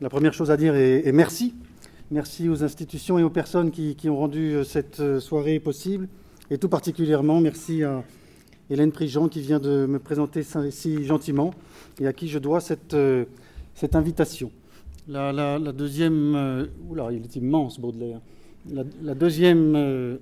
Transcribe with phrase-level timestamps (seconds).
[0.00, 1.54] La première chose à dire est, merci.
[2.10, 6.08] Merci aux institutions et aux personnes qui, ont rendu euh, cette euh, soirée possible.
[6.50, 8.02] Et tout particulièrement, merci à
[8.70, 11.54] Hélène Prigent qui vient de me présenter si gentiment
[12.00, 13.24] et à qui je dois cette, euh,
[13.74, 14.50] cette invitation.
[15.06, 16.68] La, deuxième.
[16.88, 18.20] oula, il est immense, Baudelaire.
[19.00, 20.18] La, deuxième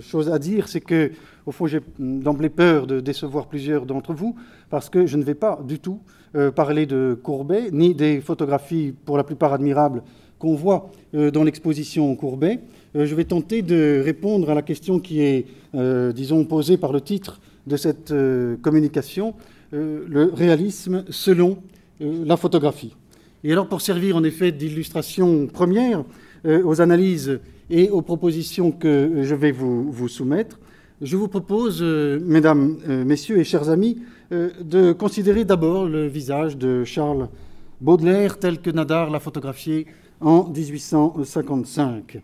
[0.00, 1.10] chose à dire, c'est que,
[1.46, 4.36] au fond, j'ai d'emblée peur de décevoir plusieurs d'entre vous,
[4.70, 6.00] parce que je ne vais pas du tout
[6.34, 10.02] euh, parler de Courbet, ni des photographies pour la plupart admirables
[10.38, 12.60] qu'on voit euh, dans l'exposition Courbet.
[12.96, 15.44] Euh, je vais tenter de répondre à la question qui est,
[16.14, 18.14] disons, posée par le titre de cette
[18.62, 19.34] communication,
[19.72, 21.58] le réalisme selon
[22.00, 22.94] la photographie.
[23.44, 26.04] Et alors, pour servir en effet d'illustration première
[26.44, 27.40] aux analyses
[27.70, 30.58] et aux propositions que je vais vous, soumettre,
[31.00, 32.76] je vous propose, mesdames,
[33.06, 33.98] messieurs et chers amis,
[34.32, 37.28] de considérer d'abord le visage de Charles
[37.82, 39.86] Baudelaire tel que Nadar l'a photographié
[40.20, 42.22] en 1855.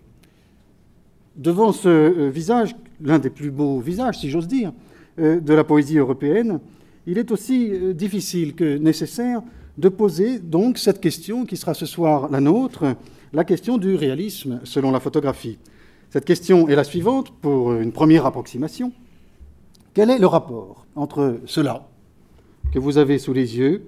[1.37, 4.73] Devant ce euh, visage, l'un des plus beaux visages, si j'ose dire,
[5.19, 6.61] euh, de la poésie européenne,
[7.07, 9.43] il est aussi difficile que nécessaire
[9.79, 12.97] de poser donc cette question qui sera ce soir la nôtre,
[13.33, 15.59] la question du réalisme selon la photographie.
[16.11, 18.93] Cette question est la suivante pour une première approximation.
[19.95, 21.89] Quel est le rapport entre cela,
[22.73, 23.83] que vous avez sous les yeux,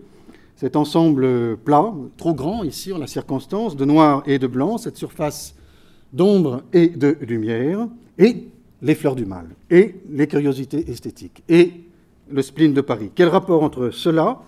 [0.56, 4.96] cet ensemble plat, trop grand ici en la circonstance, de noir et de blanc, cette
[4.96, 5.54] surface
[6.12, 8.48] d'ombre et de lumière, et
[8.82, 11.72] les fleurs du mal, et les curiosités esthétiques, et
[12.30, 13.10] le spleen de Paris.
[13.14, 14.42] Quel rapport entre cela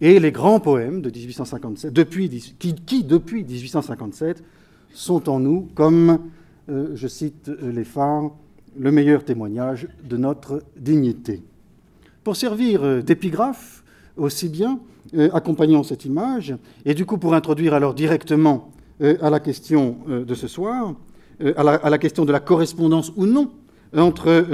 [0.00, 4.42] et les grands poèmes de 1857, depuis, qui, depuis 1857
[4.92, 6.18] sont en nous, comme,
[6.68, 8.30] euh, je cite les phares,
[8.78, 11.42] le meilleur témoignage de notre dignité
[12.26, 13.84] pour servir euh, d'épigraphe
[14.16, 14.80] aussi bien,
[15.14, 19.98] euh, accompagnant cette image, et du coup pour introduire alors directement euh, à la question
[20.08, 20.94] de ce soir,
[21.56, 23.52] à la, question de la correspondance ou non
[23.96, 24.44] entre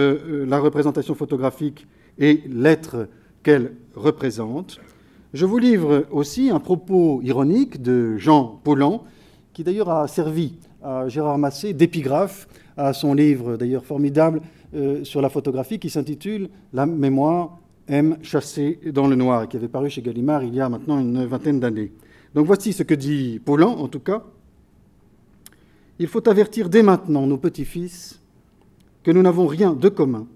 [0.46, 1.86] la représentation photographique
[2.18, 3.08] et l'être
[3.42, 4.78] qu'elle représente.
[5.32, 9.04] Je vous livre aussi un propos ironique de Jean Paulan,
[9.54, 14.42] qui d'ailleurs a servi à Gérard Massé d'épigraphe à son livre d'ailleurs formidable
[15.04, 17.61] sur la photographie qui s'intitule La mémoire
[17.92, 21.26] M chassé dans le noir, qui avait paru chez Gallimard il y a maintenant une
[21.26, 21.92] vingtaine d'années.
[22.34, 24.24] Donc voici ce que dit Paulan, en tout cas.
[25.98, 28.18] Il faut avertir dès maintenant nos petits-fils
[29.02, 30.26] que nous n'avons rien de commun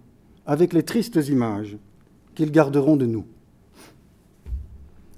[0.45, 1.78] avec les tristes images
[2.34, 3.25] qu'ils garderont de nous.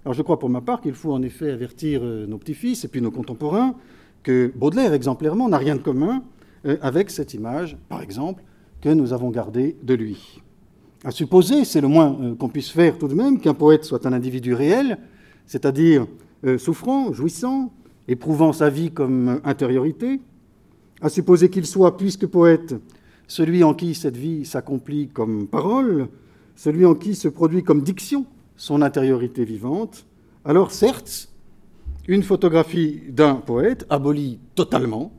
[0.05, 2.89] Alors je crois pour ma part qu'il faut en effet avertir euh, nos petits-fils et
[2.89, 3.75] puis nos contemporains
[4.23, 6.23] que Baudelaire, exemplairement, n'a rien de commun
[6.67, 8.45] euh, avec cette image, par exemple,
[8.81, 10.41] que nous avons gardée de lui
[11.05, 14.05] à supposer, c'est le moins euh, qu'on puisse faire tout de même, qu'un poète soit
[14.07, 14.99] un individu réel,
[15.47, 16.07] c'est-à-dire
[16.45, 17.73] euh, souffrant, jouissant,
[18.09, 20.21] éprouvant sa vie comme intériorité,
[21.01, 22.75] à supposer qu'il soit, puisque poète,
[23.29, 26.09] celui en qui cette vie s'accomplit comme parole,
[26.57, 28.27] celui en qui se produit comme diction
[28.57, 30.07] son intériorité vivante,
[30.45, 31.29] alors certes,
[32.09, 35.13] une photographie d'un poète abolit totalement,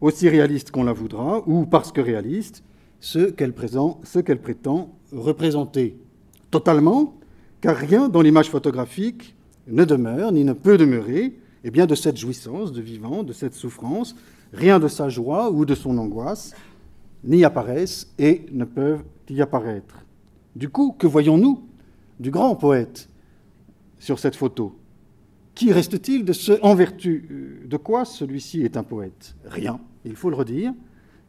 [0.00, 2.64] aussi réaliste qu'on la voudra, ou parce que réaliste,
[3.00, 5.96] ce qu'elle prétend représenter
[6.50, 7.14] totalement,
[7.60, 9.34] car rien dans l'image photographique
[9.66, 13.54] ne demeure, ni ne peut demeurer, et bien de cette jouissance de vivant, de cette
[13.54, 14.14] souffrance,
[14.52, 16.54] rien de sa joie ou de son angoisse
[17.24, 20.04] n'y apparaissent et ne peuvent y apparaître.
[20.54, 21.62] Du coup, que voyons-nous
[22.20, 23.08] du grand poète
[23.98, 24.76] sur cette photo?
[25.54, 29.34] Qui reste-t-il de ce en vertu euh, de quoi celui-ci est un poète?
[29.46, 30.72] Rien, il faut le redire,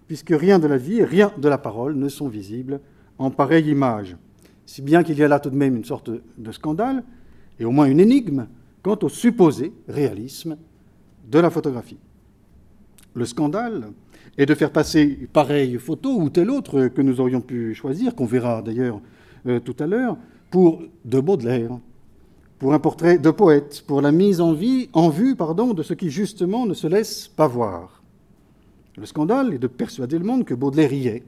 [0.05, 2.79] puisque rien de la vie rien de la parole ne sont visibles
[3.17, 4.15] en pareille image.
[4.65, 7.03] Si bien qu'il y a là tout de même une sorte de scandale,
[7.59, 8.47] et au moins une énigme,
[8.83, 10.57] quant au supposé réalisme
[11.29, 11.97] de la photographie.
[13.13, 13.91] Le scandale
[14.37, 18.25] est de faire passer pareille photo ou telle autre que nous aurions pu choisir, qu'on
[18.25, 19.01] verra d'ailleurs
[19.47, 20.17] euh, tout à l'heure,
[20.51, 21.71] pour de Baudelaire,
[22.59, 25.93] pour un portrait de poète, pour la mise en, vie, en vue pardon, de ce
[25.93, 28.01] qui justement ne se laisse pas voir.
[28.95, 31.23] Le scandale est de persuader le monde que Baudelaire y est,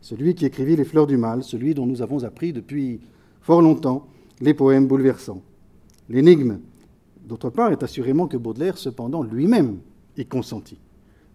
[0.00, 3.00] celui qui écrivit Les Fleurs du Mal, celui dont nous avons appris depuis
[3.40, 4.06] fort longtemps
[4.40, 5.42] les poèmes bouleversants.
[6.08, 6.60] L'énigme,
[7.24, 9.78] d'autre part, est assurément que Baudelaire, cependant, lui-même
[10.16, 10.78] y consentit.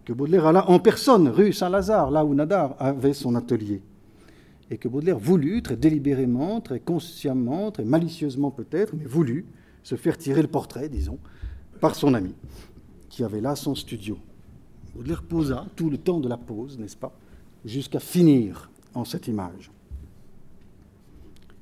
[0.05, 3.81] Que Baudelaire alla en personne rue Saint-Lazare, là où Nadar avait son atelier.
[4.71, 9.45] Et que Baudelaire voulut, très délibérément, très consciemment, très malicieusement peut-être, mais voulut
[9.83, 11.19] se faire tirer le portrait, disons,
[11.79, 12.33] par son ami,
[13.09, 14.17] qui avait là son studio.
[14.95, 17.13] Baudelaire posa tout le temps de la pause, n'est-ce pas?
[17.65, 19.71] Jusqu'à finir en cette image.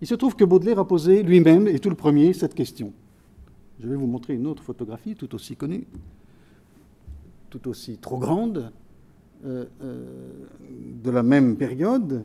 [0.01, 2.91] Il se trouve que Baudelaire a posé lui-même, et tout le premier, cette question.
[3.79, 5.85] Je vais vous montrer une autre photographie tout aussi connue,
[7.49, 8.71] tout aussi trop grande,
[9.45, 10.05] euh, euh,
[11.03, 12.23] de la même période.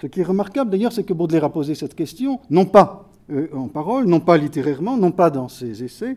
[0.00, 3.46] Ce qui est remarquable d'ailleurs, c'est que Baudelaire a posé cette question, non pas euh,
[3.52, 6.16] en parole, non pas littérairement, non pas dans ses essais,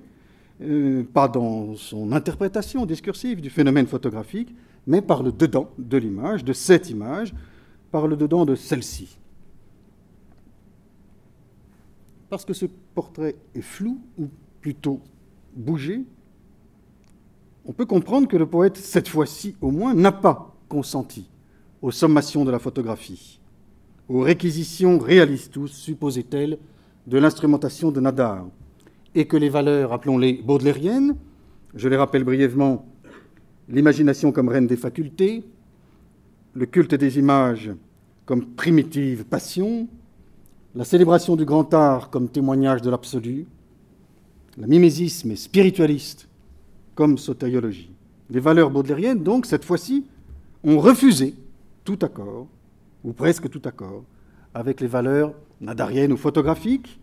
[1.13, 4.56] pas dans son interprétation discursive du phénomène photographique,
[4.88, 7.36] mais par le dedans de l'image, de cette image,
[7.92, 9.18] par le dedans de celle-ci.
[12.30, 14.28] Parce que ce portrait est flou, ou
[14.62, 15.01] plutôt
[15.56, 16.04] bougé,
[17.66, 21.30] on peut comprendre que le poète, cette fois-ci au moins, n'a pas consenti
[21.81, 23.40] aux sommations de la photographie,
[24.07, 26.57] aux réquisitions réalistes, supposait-elle,
[27.07, 28.45] de l'instrumentation de Nadar,
[29.16, 31.16] et que les valeurs, appelons-les baudelairiennes,
[31.75, 32.86] je les rappelle brièvement,
[33.69, 35.44] l'imagination comme reine des facultés,
[36.54, 37.72] le culte des images
[38.25, 39.88] comme primitive passion,
[40.75, 43.46] la célébration du grand art comme témoignage de l'absolu,
[44.58, 46.28] la mimésisme spiritualiste
[46.96, 47.92] comme sotériologie.
[48.30, 50.06] Les valeurs baudelairiennes, donc, cette fois-ci,
[50.64, 51.36] ont refusé
[51.84, 52.48] tout accord,
[53.04, 54.04] ou presque tout accord,
[54.54, 57.00] avec les valeurs nadariennes ou photographiques,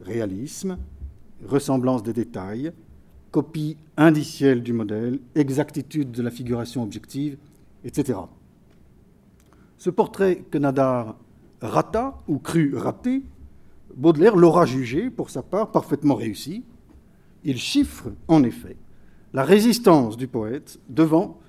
[0.00, 0.76] réalisme,
[1.46, 2.72] ressemblance des détails,
[3.30, 7.36] copie indicielle du modèle, exactitude de la figuration objective,
[7.84, 8.18] etc.
[9.78, 11.16] Ce portrait que Nadar
[11.60, 13.22] rata ou crut rater,
[13.96, 16.64] Baudelaire l'aura jugé, pour sa part, parfaitement réussi.
[17.44, 18.76] Il chiffre, en effet,
[19.32, 21.40] la résistance du poète devant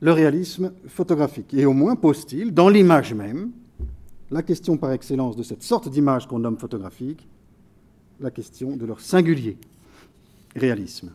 [0.00, 1.54] le réalisme photographique.
[1.54, 3.50] Et au moins pose-t-il, dans l'image même,
[4.30, 7.26] la question par excellence de cette sorte d'image qu'on nomme photographique,
[8.20, 9.56] la question de leur singulier
[10.54, 11.12] réalisme.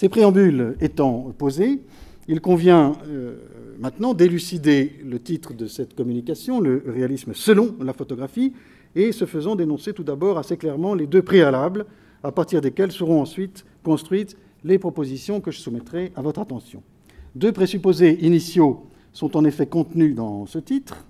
[0.00, 1.82] Ces préambules étant posés,
[2.26, 3.36] il convient euh,
[3.78, 8.54] maintenant d'élucider le titre de cette communication, le réalisme selon la photographie,
[8.94, 11.84] et ce faisant dénoncer tout d'abord assez clairement les deux préalables
[12.22, 16.82] à partir desquels seront ensuite construites les propositions que je soumettrai à votre attention.
[17.34, 21.04] Deux présupposés initiaux sont en effet contenus dans ce titre,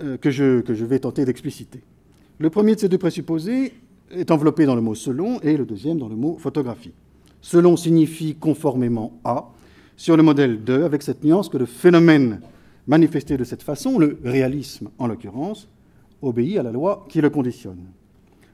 [0.00, 1.82] euh, que, je, que je vais tenter d'expliciter.
[2.38, 3.74] Le premier de ces deux présupposés
[4.10, 6.92] est enveloppé dans le mot selon et le deuxième dans le mot photographie.
[7.40, 9.50] Selon signifie conformément à,
[9.96, 12.40] sur le modèle de, avec cette nuance que le phénomène
[12.86, 15.68] manifesté de cette façon, le réalisme en l'occurrence,
[16.22, 17.84] obéit à la loi qui le conditionne.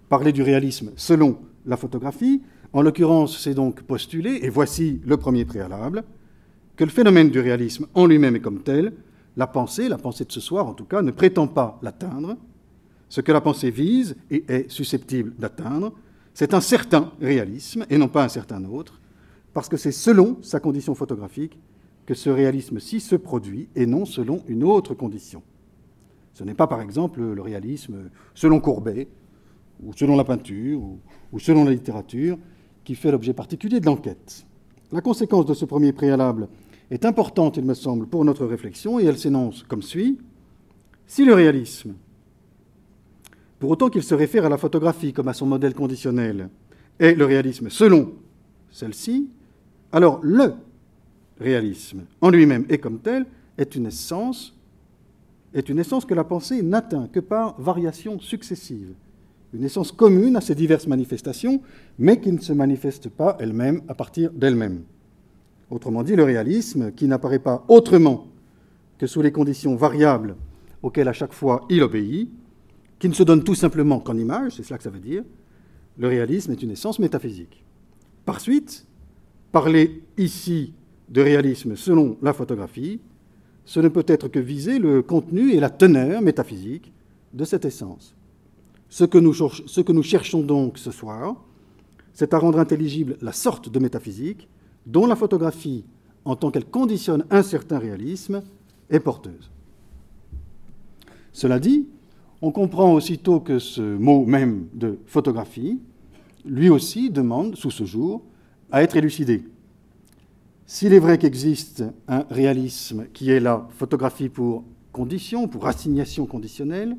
[0.09, 5.45] Parler du réalisme selon la photographie, en l'occurrence, c'est donc postuler, et voici le premier
[5.45, 6.05] préalable,
[6.77, 8.93] que le phénomène du réalisme en lui-même est comme tel,
[9.37, 12.37] la pensée, la pensée de ce soir en tout cas, ne prétend pas l'atteindre.
[13.13, 15.93] Ce que la pensée vise et est susceptible d'atteindre,
[16.33, 19.03] c'est un certain réalisme et non pas un certain autre,
[19.53, 21.59] parce que c'est selon sa condition photographique
[22.07, 25.43] que ce réalisme-ci se produit et non selon une autre condition.
[26.33, 29.09] Ce n'est pas par exemple le réalisme selon Courbet,
[29.83, 32.39] ou selon la peinture, ou, selon la littérature,
[32.83, 34.47] qui fait l'objet particulier de l'enquête.
[34.91, 36.49] La conséquence de ce premier préalable
[36.91, 40.17] est importante, il me semble, pour notre réflexion, et elle s'énonce comme suit.
[41.07, 41.93] Si le réalisme,
[43.63, 46.49] pour autant qu'il se réfère à la photographie comme à son modèle conditionnel,
[46.99, 48.13] est le réalisme selon
[48.73, 49.29] celle-ci,
[49.93, 50.55] alors le
[51.39, 53.25] réalisme en lui-même et comme tel
[53.57, 54.53] est une essence,
[55.55, 58.95] est une essence que la pensée n'atteint que par variations successives
[59.53, 61.61] une essence commune à ces diverses manifestations,
[62.01, 64.83] mais qui ne se manifeste pas elle-même à partir d'elle-même.
[65.71, 68.27] Autrement dit, le réalisme, qui n'apparaît pas autrement
[68.99, 70.35] que sous les conditions variables
[70.83, 72.29] auxquelles à chaque fois il obéit,
[73.03, 75.25] qui ne se donne tout simplement qu'en image, c'est cela que ça veut dire,
[75.99, 77.65] le réalisme est une essence métaphysique.
[78.25, 78.87] Par suite,
[79.51, 80.73] parler ici
[81.09, 83.01] de réalisme selon la photographie,
[83.65, 86.93] ce ne peut être que viser le contenu et la teneur métaphysique
[87.35, 88.15] de cette essence.
[88.89, 91.35] Ce que, nous, ce que nous cherchons donc ce soir,
[92.13, 94.47] c'est à rendre intelligible la sorte de métaphysique
[94.87, 95.85] dont la photographie,
[96.25, 98.43] en tant qu'elle conditionne un certain réalisme,
[98.91, 99.51] est porteuse.
[101.33, 101.89] Cela dit,
[102.43, 105.81] on comprend aussitôt que ce mot même de photographie,
[106.45, 108.23] lui aussi, demande, sous ce jour,
[108.73, 109.45] à être élucidé.
[110.67, 116.97] S'il est vrai qu'existe un réalisme qui est la photographie pour condition, pour assignation conditionnelle,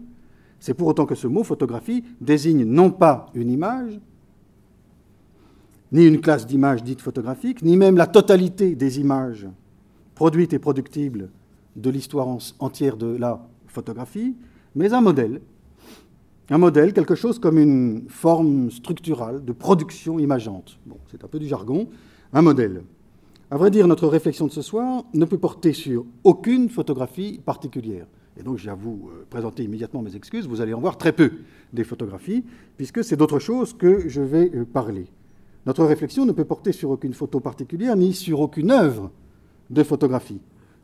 [0.62, 4.00] c'est pour autant que ce mot photographie désigne non pas une image,
[5.92, 9.48] ni une classe d'images dites photographiques, ni même la totalité des images
[10.16, 11.30] produites et productibles
[11.76, 12.28] de l'histoire
[12.60, 14.36] entière de la photographie,
[14.76, 15.42] mais un modèle.
[16.50, 20.78] Un modèle, quelque chose comme une forme structurale de production imageante.
[20.86, 21.88] Bon, c'est un peu du jargon,
[22.34, 22.84] un modèle.
[23.50, 28.08] À vrai dire, notre réflexion de ce soir ne peut porter sur aucune photographie particulière
[28.38, 31.12] et donc j'ai à vous euh, présenter immédiatement mes excuses, vous allez en voir très
[31.12, 31.32] peu
[31.72, 32.44] des photographies,
[32.78, 35.08] puisque c'est d'autre chose que je vais euh, parler.
[35.66, 39.12] Notre réflexion ne peut porter sur aucune photo particulière, ni sur aucune œuvre
[39.70, 40.42] de photographie,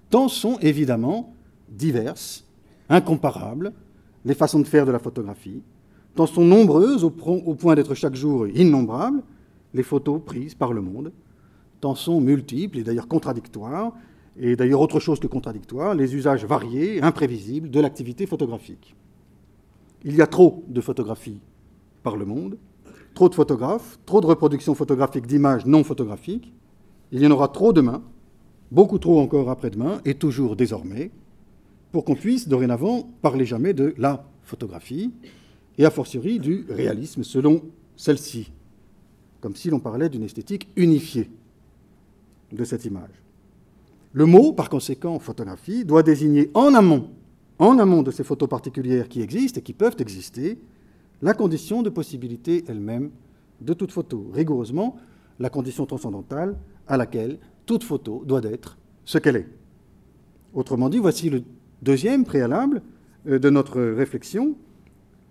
[0.09, 1.33] tant sont évidemment
[1.69, 2.45] diverses,
[2.89, 3.73] incomparables,
[4.25, 5.61] les façons de faire de la photographie,
[6.15, 9.23] tant sont nombreuses au point d'être chaque jour innombrables
[9.73, 11.11] les photos prises par le monde,
[11.79, 13.93] tant sont multiples et d'ailleurs contradictoires,
[14.37, 18.95] et d'ailleurs autre chose que contradictoire, les usages variés, imprévisibles de l'activité photographique.
[20.03, 21.41] Il y a trop de photographies
[22.03, 22.57] par le monde,
[23.13, 26.53] trop de photographes, trop de reproductions photographiques d'images non photographiques,
[27.11, 28.01] il y en aura trop demain,
[28.71, 31.11] beaucoup trop encore après-demain, et toujours désormais,
[31.91, 35.11] pour qu'on puisse dorénavant parler jamais de la photographie,
[35.77, 37.61] et a fortiori du réalisme selon
[37.95, 38.51] celle-ci,
[39.39, 41.29] comme si l'on parlait d'une esthétique unifiée
[42.51, 43.23] de cette image.
[44.11, 47.09] Le mot, par conséquent, photographie, doit désigner en amont,
[47.59, 50.59] en amont de ces photos particulières qui existent et qui peuvent exister,
[51.21, 53.11] la condition de possibilité elle-même
[53.61, 54.97] de toute photo, rigoureusement
[55.39, 59.47] la condition transcendantale à laquelle toute photo doit être ce qu'elle est.
[60.53, 61.43] Autrement dit, voici le
[61.81, 62.81] deuxième préalable
[63.27, 64.55] euh, de notre réflexion,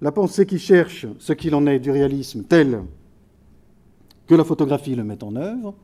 [0.00, 2.83] la pensée qui cherche ce qu'il en est du réalisme tel
[4.26, 5.75] que la photographie le met en œuvre,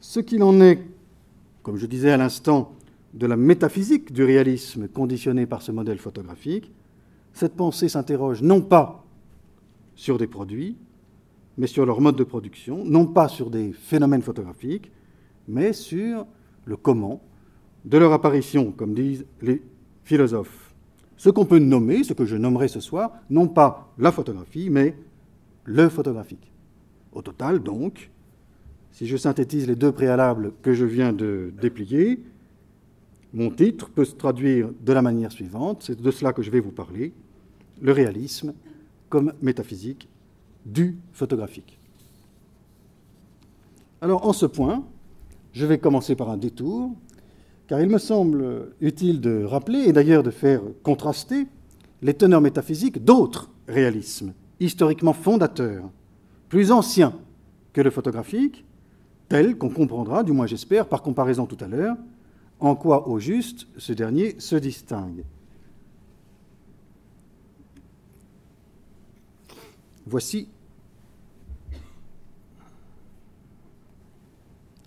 [0.00, 0.80] ce qu'il en est
[1.68, 2.72] comme je disais à l'instant,
[3.12, 6.72] de la métaphysique du réalisme conditionné par ce modèle photographique,
[7.34, 9.04] cette pensée s'interroge non pas
[9.94, 10.78] sur des produits,
[11.58, 14.90] mais sur leur mode de production, non pas sur des phénomènes photographiques,
[15.46, 16.26] mais sur
[16.64, 17.20] le comment
[17.88, 19.62] de leur apparition, comme disent les
[20.04, 20.74] philosophes.
[21.16, 24.94] Ce qu'on peut nommer, ce que je nommerai ce soir, non pas la photographie, mais
[25.64, 26.52] le photographique.
[27.12, 28.10] Au total, donc,
[28.92, 32.22] si je synthétise les deux préalables que je viens de déplier,
[33.32, 36.60] mon titre peut se traduire de la manière suivante, c'est de cela que je vais
[36.60, 37.14] vous parler,
[37.80, 38.52] le réalisme
[39.08, 40.08] comme métaphysique
[40.66, 41.78] du photographique.
[44.02, 44.84] Alors en ce point,
[45.52, 46.94] je vais commencer par un détour,
[47.68, 51.46] car il me semble utile de rappeler, et d'ailleurs de faire contraster,
[52.00, 55.84] les teneurs métaphysiques d'autres réalismes, historiquement fondateurs,
[56.48, 57.14] plus anciens
[57.74, 58.64] que le photographique,
[59.28, 61.96] tel qu'on comprendra, du moins j'espère, par comparaison tout à l'heure,
[62.58, 65.24] en quoi au juste ce dernier se distingue.
[70.06, 70.48] Voici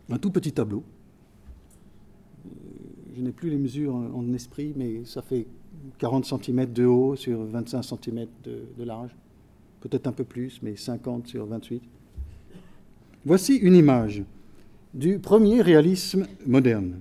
[0.09, 0.83] un tout petit tableau.
[3.15, 5.45] Je n'ai plus les mesures en esprit, mais ça fait
[5.97, 9.11] 40 cm de haut sur 25 cm de, de large.
[9.81, 11.81] Peut-être un peu plus, mais 50 sur 28.
[13.25, 14.23] Voici une image
[14.93, 16.99] du premier réalisme moderne.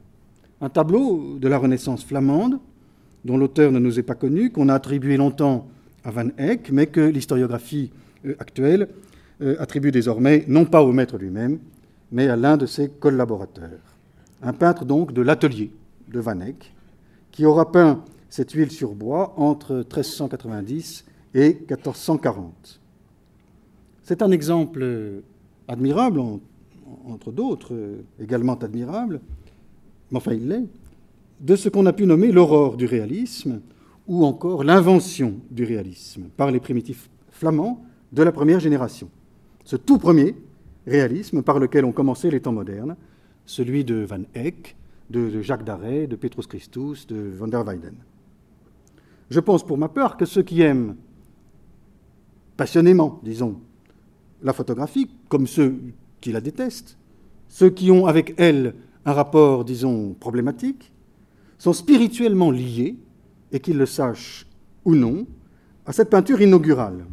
[0.61, 2.59] Un tableau de la Renaissance flamande,
[3.25, 5.69] dont l'auteur ne nous est pas connu, qu'on a attribué longtemps
[6.03, 7.93] à Van Eyck, mais que l'historiographie
[8.27, 8.89] euh, actuelle
[9.43, 11.61] euh, attribue désormais non pas au maître lui-même,
[12.11, 13.97] mais à l'un de ses collaborateurs.
[14.43, 15.71] Un peintre donc de l'atelier
[16.11, 16.75] de Van Eyck,
[17.31, 22.81] qui aura peint cette huile sur bois entre 1390 et 1440.
[24.03, 25.23] C'est un exemple
[25.69, 26.21] admirable,
[27.07, 27.75] entre d'autres
[28.21, 29.21] également admirables,
[30.11, 30.67] mais enfin il l'est,
[31.41, 33.61] de ce qu'on a pu nommer l'aurore du réalisme
[34.07, 39.09] ou encore l'invention du réalisme par les primitifs flamands de la première génération.
[39.65, 40.35] Ce tout premier
[40.87, 42.97] réalisme par lequel ont commencé les temps modernes,
[43.47, 44.77] celui de Van Eyck,
[45.11, 47.95] de, Jacques Darret, de Petrus Christus, de van der Weyden.
[49.29, 50.97] Je pense pour ma part que ceux qui aiment
[52.57, 53.61] passionnément, disons,
[54.43, 55.79] la photographie, comme ceux
[56.21, 56.97] qui la détestent,
[57.49, 58.75] ceux qui ont avec elle
[59.05, 60.93] un rapport, disons, problématique,
[61.59, 62.97] sont spirituellement liés,
[63.53, 64.47] et qu'ils le sachent
[64.85, 65.27] ou non,
[65.87, 67.05] à cette peinture inaugurale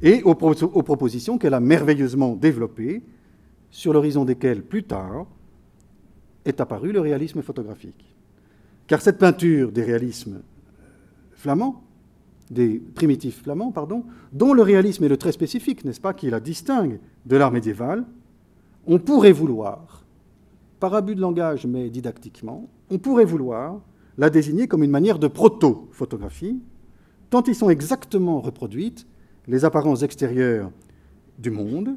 [0.00, 3.02] et aux, aux propositions qu'elle a merveilleusement développées,
[3.70, 5.26] sur l'horizon desquelles, plus tard,
[6.44, 8.14] est apparu le réalisme photographique.
[8.86, 10.42] Car cette peinture des réalismes
[11.32, 11.82] flamands,
[12.50, 16.40] des primitifs flamands, pardon, dont le réalisme est le trait spécifique, n'est-ce pas, qui la
[16.40, 18.04] distingue de l'art médiéval,
[18.86, 20.04] on pourrait vouloir,
[20.80, 23.80] par abus de langage mais didactiquement, on pourrait vouloir
[24.18, 26.60] la désigner comme une manière de proto-photographie,
[27.30, 29.06] tant ils sont exactement reproduites
[29.48, 30.70] les apparences extérieures
[31.38, 31.96] du monde,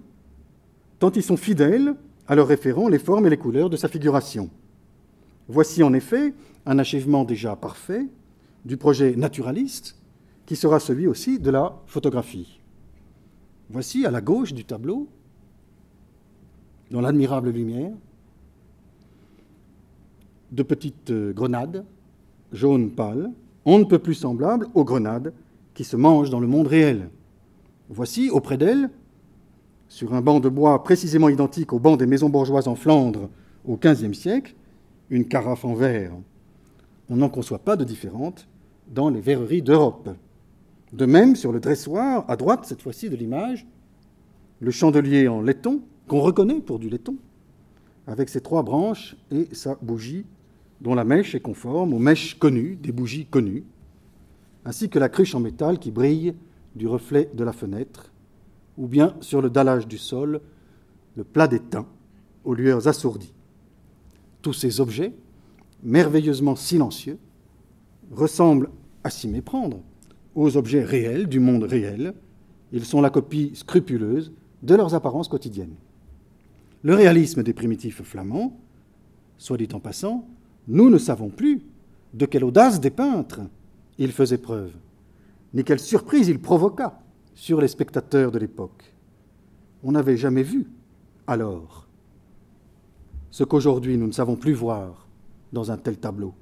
[1.00, 1.96] tant ils sont fidèles
[2.28, 4.50] à leur référent les formes et les couleurs de sa figuration.
[5.48, 6.34] Voici en effet
[6.66, 8.08] un achèvement déjà parfait
[8.66, 9.96] du projet naturaliste
[10.46, 12.60] qui sera celui aussi de la photographie.
[13.70, 15.08] Voici à la gauche du tableau
[16.92, 17.92] dans l'admirable lumière,
[20.52, 21.84] de petites euh, grenades
[22.52, 23.32] jaunes pâles,
[23.66, 25.34] on ne peut plus semblable aux grenades
[25.74, 27.10] qui se mangent dans le monde réel.
[27.90, 28.90] Voici, auprès d'elle,
[29.96, 33.30] sur un banc de bois précisément identique au banc des maisons bourgeoises en Flandre
[33.64, 34.54] au XVe siècle,
[35.10, 36.12] une carafe en verre.
[37.08, 38.46] On n'en conçoit pas de différente
[38.90, 40.10] dans les verreries d'Europe.
[40.92, 43.66] De même, sur le dressoir, à droite cette fois-ci de l'image,
[44.60, 47.16] le chandelier en laiton, qu'on reconnaît pour du laiton,
[48.06, 50.26] avec ses trois branches et sa bougie,
[50.82, 53.64] dont la mèche est conforme aux mèches connues, des bougies connues,
[54.66, 56.36] ainsi que la cruche en métal qui brille
[56.76, 58.12] du reflet de la fenêtre,
[58.78, 60.42] ou bien sur le dallage du sol,
[61.16, 61.86] le plat d'étain
[62.44, 63.34] aux lueurs assourdies.
[64.42, 65.14] Tous ces objets,
[65.84, 67.18] merveilleusement silencieux,
[68.12, 68.70] ressemblent
[69.04, 69.82] à s'y méprendre
[70.36, 72.14] aux objets réels du monde réel.
[72.72, 75.76] Ils sont la copie scrupuleuse de leurs apparences quotidiennes.
[76.84, 78.60] Le réalisme des primitifs flamands,
[79.38, 80.28] soit dit en passant,
[80.68, 81.62] nous ne savons plus
[82.14, 83.42] de quelle audace des peintres
[83.98, 84.72] il faisait preuve,
[85.54, 87.00] ni quelle surprise il provoqua
[87.36, 88.96] sur les spectateurs de l'époque.
[89.84, 90.66] On n'avait jamais vu,
[91.28, 91.88] alors,
[93.30, 95.08] ce qu'aujourd'hui nous ne savons plus voir
[95.54, 96.34] dans un tel tableau.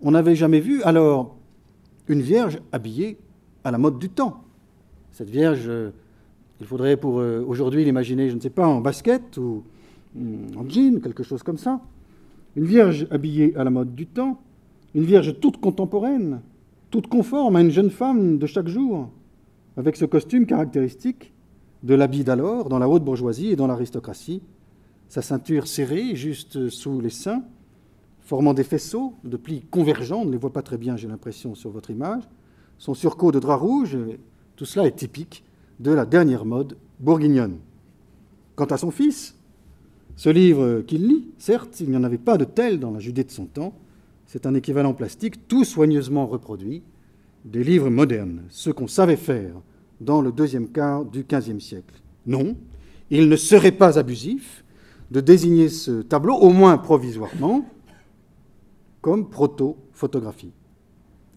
[0.00, 1.36] On n'avait jamais vu, alors,
[2.06, 3.18] une vierge habillée
[3.64, 4.44] à la mode du temps.
[5.10, 5.90] Cette vierge, euh,
[6.60, 9.64] il faudrait pour euh, aujourd'hui l'imaginer, je ne sais pas, en basket ou
[10.14, 11.80] mm, en jean, quelque chose comme ça.
[12.56, 14.40] Une vierge habillée à la mode du temps,
[14.94, 16.40] une vierge toute contemporaine,
[16.90, 19.10] toute conforme à une jeune femme de chaque jour,
[19.78, 21.32] avec ce costume caractéristique
[21.84, 24.42] de l'habit d'alors dans la haute bourgeoisie et dans l'aristocratie,
[25.08, 27.44] sa ceinture serrée juste sous les seins,
[28.20, 31.54] formant des faisceaux de plis convergents, on ne les voit pas très bien, j'ai l'impression,
[31.54, 32.24] sur votre image,
[32.76, 33.96] son surcot de drap rouge,
[34.56, 35.44] tout cela est typique
[35.78, 37.58] de la dernière mode bourguignonne.
[38.56, 39.36] Quant à son fils,
[40.16, 43.22] ce livre qu'il lit, certes, il n'y en avait pas de tel dans la Judée
[43.22, 43.74] de son temps,
[44.26, 46.82] c'est un équivalent plastique tout soigneusement reproduit
[47.50, 49.54] des livres modernes, ce qu'on savait faire
[50.00, 51.94] dans le deuxième quart du XVe siècle.
[52.26, 52.56] Non,
[53.10, 54.64] il ne serait pas abusif
[55.10, 57.64] de désigner ce tableau, au moins provisoirement,
[59.00, 60.52] comme proto-photographie.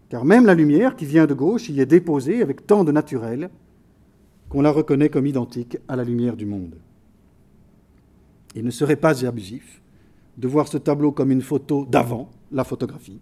[0.10, 3.50] Car même la lumière qui vient de gauche y est déposée avec tant de naturel
[4.50, 6.76] qu'on la reconnaît comme identique à la lumière du monde.
[8.54, 9.82] Il ne serait pas abusif
[10.38, 13.22] de voir ce tableau comme une photo d'avant la photographie,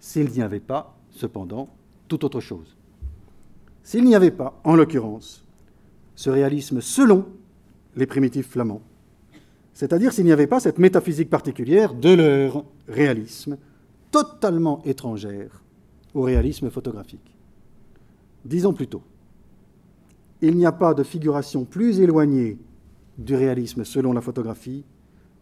[0.00, 1.68] s'il n'y avait pas, cependant,
[2.08, 2.76] tout autre chose.
[3.82, 5.44] S'il n'y avait pas, en l'occurrence,
[6.14, 7.26] ce réalisme selon
[7.96, 8.82] les primitifs flamands,
[9.72, 13.58] c'est-à-dire s'il n'y avait pas cette métaphysique particulière de leur réalisme,
[14.10, 15.62] totalement étrangère
[16.14, 17.36] au réalisme photographique.
[18.44, 19.02] Disons plutôt,
[20.40, 22.58] il n'y a pas de figuration plus éloignée
[23.18, 24.84] du réalisme selon la photographie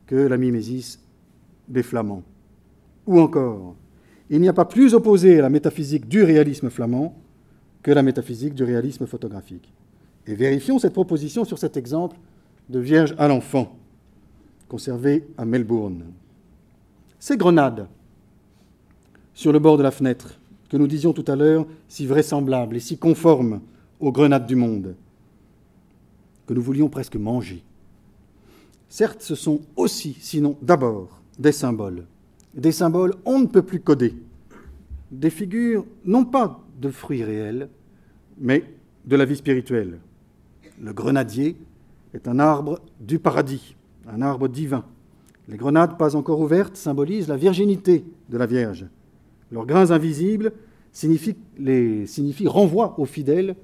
[0.06, 1.00] que la mimésis
[1.68, 2.22] des Flamands.
[3.06, 3.74] Ou encore,
[4.32, 7.14] il n'y a pas plus opposé à la métaphysique du réalisme flamand
[7.82, 9.70] que la métaphysique du réalisme photographique.
[10.26, 12.16] Et vérifions cette proposition sur cet exemple
[12.70, 13.76] de Vierge à l'enfant,
[14.68, 16.04] conservé à Melbourne.
[17.20, 17.86] Ces grenades
[19.34, 20.38] sur le bord de la fenêtre,
[20.70, 23.60] que nous disions tout à l'heure si vraisemblables et si conformes
[24.00, 24.94] aux grenades du monde,
[26.46, 27.62] que nous voulions presque manger.
[28.88, 32.06] Certes, ce sont aussi, sinon d'abord, des symboles
[32.54, 34.14] des symboles on ne peut plus coder,
[35.10, 37.68] des figures non pas de fruits réels,
[38.38, 38.64] mais
[39.04, 39.98] de la vie spirituelle.
[40.80, 41.56] Le grenadier
[42.14, 43.76] est un arbre du paradis,
[44.08, 44.84] un arbre divin.
[45.48, 48.86] Les grenades pas encore ouvertes symbolisent la virginité de la Vierge.
[49.50, 50.52] Leurs grains invisibles
[50.92, 51.36] signifient,
[52.46, 53.56] renvoi aux fidèles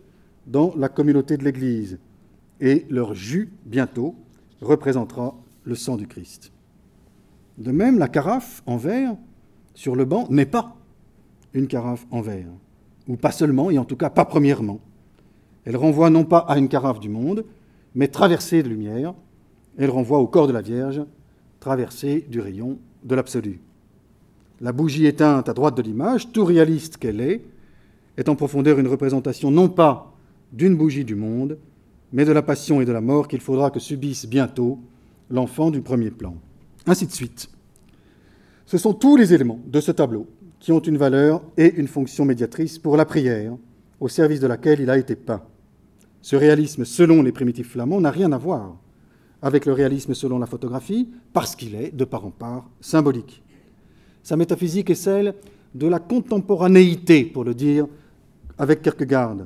[0.46, 1.98] dans la communauté de l'Église.
[2.61, 4.14] Et leur jus, bientôt,
[4.61, 6.53] représentera le sang du Christ.
[7.58, 9.16] De même, la carafe en verre
[9.74, 10.76] sur le banc n'est pas
[11.52, 12.52] une carafe en verre,
[13.08, 14.80] ou pas seulement, et en tout cas pas premièrement.
[15.64, 17.44] Elle renvoie non pas à une carafe du monde,
[17.96, 19.12] mais traversée de lumière,
[19.76, 21.02] elle renvoie au corps de la Vierge,
[21.58, 23.60] traversée du rayon de l'absolu.
[24.60, 27.44] La bougie éteinte à droite de l'image, tout réaliste qu'elle est,
[28.16, 30.14] est en profondeur une représentation non pas
[30.52, 31.58] d'une bougie du monde,
[32.12, 34.78] mais de la passion et de la mort qu'il faudra que subisse bientôt
[35.28, 36.36] l'enfant du premier plan
[36.88, 37.48] ainsi de suite.
[38.66, 40.27] Ce sont tous les éléments de ce tableau
[40.59, 43.57] qui ont une valeur et une fonction médiatrice pour la prière,
[44.01, 45.42] au service de laquelle il a été peint.
[46.20, 48.77] Ce réalisme, selon les primitifs flamands, n'a rien à voir
[49.40, 53.42] avec le réalisme selon la photographie, parce qu'il est, de part en part, symbolique.
[54.24, 55.35] Sa métaphysique est celle
[55.74, 57.87] de la contemporanéité, pour le dire
[58.59, 59.37] avec Kierkegaard,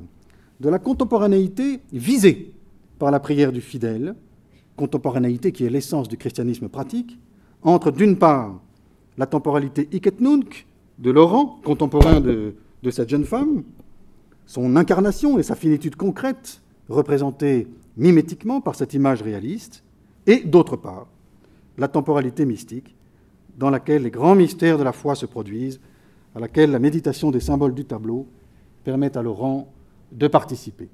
[0.59, 2.53] de la contemporanéité visée
[2.97, 4.15] par la prière du fidèle,
[4.75, 7.19] contemporanéité qui est l'essence du christianisme pratique,
[7.63, 8.59] entre d'une part
[9.17, 10.65] la temporalité iketnunk,
[10.99, 13.63] de Laurent, contemporain de, de cette jeune femme,
[14.45, 19.83] son incarnation et sa finitude concrète, représentée mimétiquement par cette image réaliste,
[20.27, 21.07] et d'autre part,
[21.77, 22.95] la temporalité mystique,
[23.57, 25.79] dans laquelle les grands mystères de la foi se produisent,
[26.35, 28.27] à laquelle la méditation des symboles du tableau
[28.83, 29.71] permet à Laurent
[30.11, 30.89] de participer.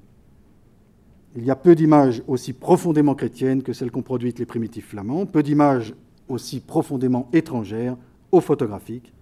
[1.36, 5.26] Il y a peu d'images aussi profondément chrétiennes que celles qu'ont produites les primitifs flamands,
[5.26, 5.94] peu d'images
[6.30, 7.98] aussi profondément étrangères
[8.32, 9.14] au photographique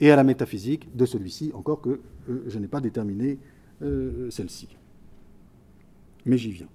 [0.00, 3.38] et à la métaphysique de celui-ci, encore que euh, je n'ai pas déterminé
[3.82, 4.68] euh, celle-ci.
[6.24, 6.68] Mais j'y viens.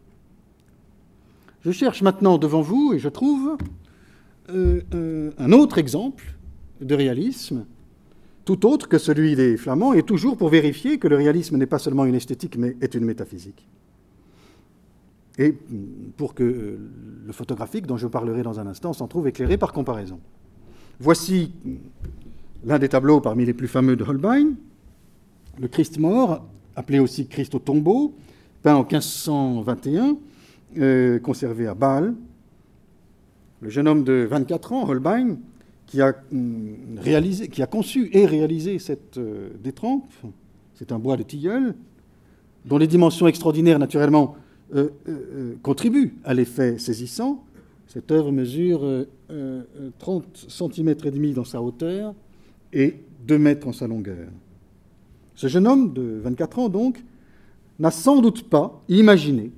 [1.61, 3.57] Je cherche maintenant devant vous, et je trouve
[4.49, 6.35] euh, un autre exemple
[6.79, 7.65] de réalisme,
[8.43, 11.79] tout autre que celui des Flamands, et toujours pour vérifier que le réalisme n'est pas
[11.79, 13.67] seulement une esthétique, mais est une métaphysique.
[15.37, 15.53] Et
[16.17, 16.77] pour que
[17.25, 20.19] le photographique, dont je parlerai dans un instant, s'en trouve éclairé par comparaison.
[20.99, 21.51] Voici
[22.63, 24.53] l'un des tableaux parmi les plus fameux de Holbein,
[25.59, 26.45] le Christ mort,
[26.75, 28.15] appelé aussi Christ au tombeau,
[28.61, 30.17] peint en 1521,
[30.77, 32.13] euh, conservé à Bâle.
[33.61, 35.37] Le jeune homme de 24 ans, Holbein,
[35.85, 36.13] qui a,
[36.97, 40.11] réalisé, qui a conçu et réalisé cette euh, détrempe,
[40.73, 41.75] c'est un bois de tilleul,
[42.65, 44.35] dont les dimensions extraordinaires, naturellement,
[44.73, 44.89] euh,
[45.61, 47.43] contribuent à l'effet saisissant.
[47.87, 49.05] Cette œuvre mesure
[49.99, 52.13] 30 cm et demi dans sa hauteur
[52.73, 52.95] et
[53.27, 54.27] 2 mètres en sa longueur.
[55.35, 57.03] Ce jeune homme de 24 ans, donc,
[57.79, 59.51] n'a sans doute pas imaginé,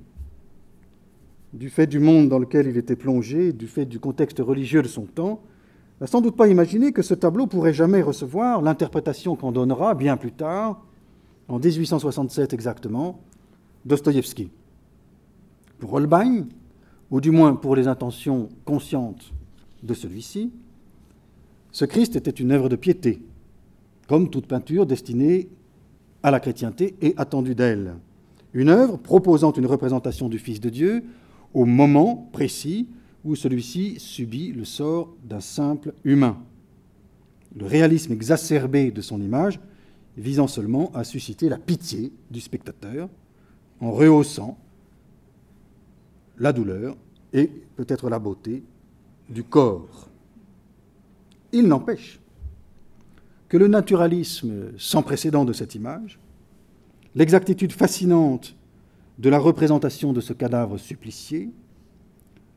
[1.52, 4.88] du fait du monde dans lequel il était plongé, du fait du contexte religieux de
[4.88, 5.40] son temps,
[6.00, 10.16] n'a sans doute pas imaginé que ce tableau pourrait jamais recevoir l'interprétation qu'en donnera bien
[10.16, 10.84] plus tard,
[11.48, 13.20] en 1867 exactement,
[13.84, 14.50] Dostoïevski.
[15.78, 16.46] Pour Holbein,
[17.10, 19.32] ou du moins pour les intentions conscientes
[19.82, 20.52] de celui-ci,
[21.72, 23.22] ce Christ était une œuvre de piété,
[24.08, 25.48] comme toute peinture destinée
[26.22, 27.94] à la chrétienté et attendue d'elle.
[28.52, 31.04] Une œuvre proposant une représentation du Fils de Dieu
[31.54, 32.88] au moment précis
[33.24, 36.38] où celui-ci subit le sort d'un simple humain.
[37.56, 39.60] Le réalisme exacerbé de son image
[40.16, 43.08] visant seulement à susciter la pitié du spectateur
[43.80, 44.58] en rehaussant
[46.38, 46.96] la douleur
[47.32, 47.46] et
[47.76, 48.62] peut-être la beauté
[49.28, 50.08] du corps.
[51.52, 52.20] Il n'empêche
[53.48, 56.18] que le naturalisme sans précédent de cette image,
[57.14, 58.56] l'exactitude fascinante
[59.18, 61.50] de la représentation de ce cadavre supplicié,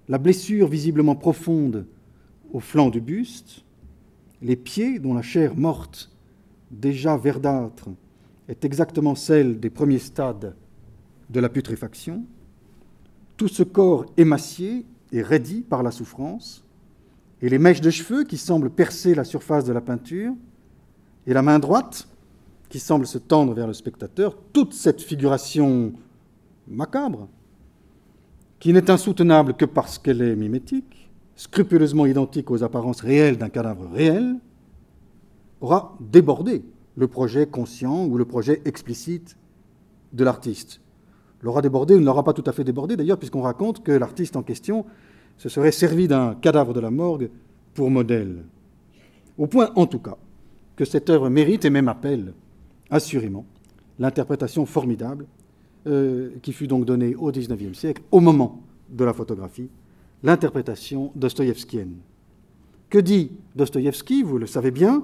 [0.10, 1.86] la blessure visiblement profonde
[2.52, 3.64] au flanc du buste,
[4.42, 6.12] les pieds dont la chair morte,
[6.70, 7.90] déjà verdâtre,
[8.50, 10.56] est exactement celle des premiers stades
[11.30, 12.26] de la putréfaction,
[13.42, 16.64] tout ce corps émacié et raidi par la souffrance,
[17.42, 20.36] et les mèches de cheveux qui semblent percer la surface de la peinture,
[21.26, 22.08] et la main droite
[22.70, 25.94] qui semble se tendre vers le spectateur, toute cette figuration
[26.68, 27.30] macabre,
[28.60, 33.90] qui n'est insoutenable que parce qu'elle est mimétique, scrupuleusement identique aux apparences réelles d'un cadavre
[33.92, 34.36] réel,
[35.62, 36.64] aura débordé
[36.96, 39.36] le projet conscient ou le projet explicite
[40.14, 40.81] de l'artiste.
[41.42, 44.36] L'aura débordé ou ne l'aura pas tout à fait débordé d'ailleurs, puisqu'on raconte que l'artiste
[44.36, 44.86] en question
[45.38, 47.30] se serait servi d'un cadavre de la morgue
[47.74, 48.44] pour modèle.
[49.38, 50.18] Au point, en tout cas,
[50.76, 52.34] que cette œuvre mérite et même appelle,
[52.90, 53.46] assurément,
[53.98, 55.26] l'interprétation formidable
[55.88, 59.70] euh, qui fut donc donnée au XIXe siècle, au moment de la photographie,
[60.22, 61.96] l'interprétation dostoïevskienne.
[62.90, 64.22] Que dit Dostoïevski?
[64.22, 65.04] Vous le savez bien.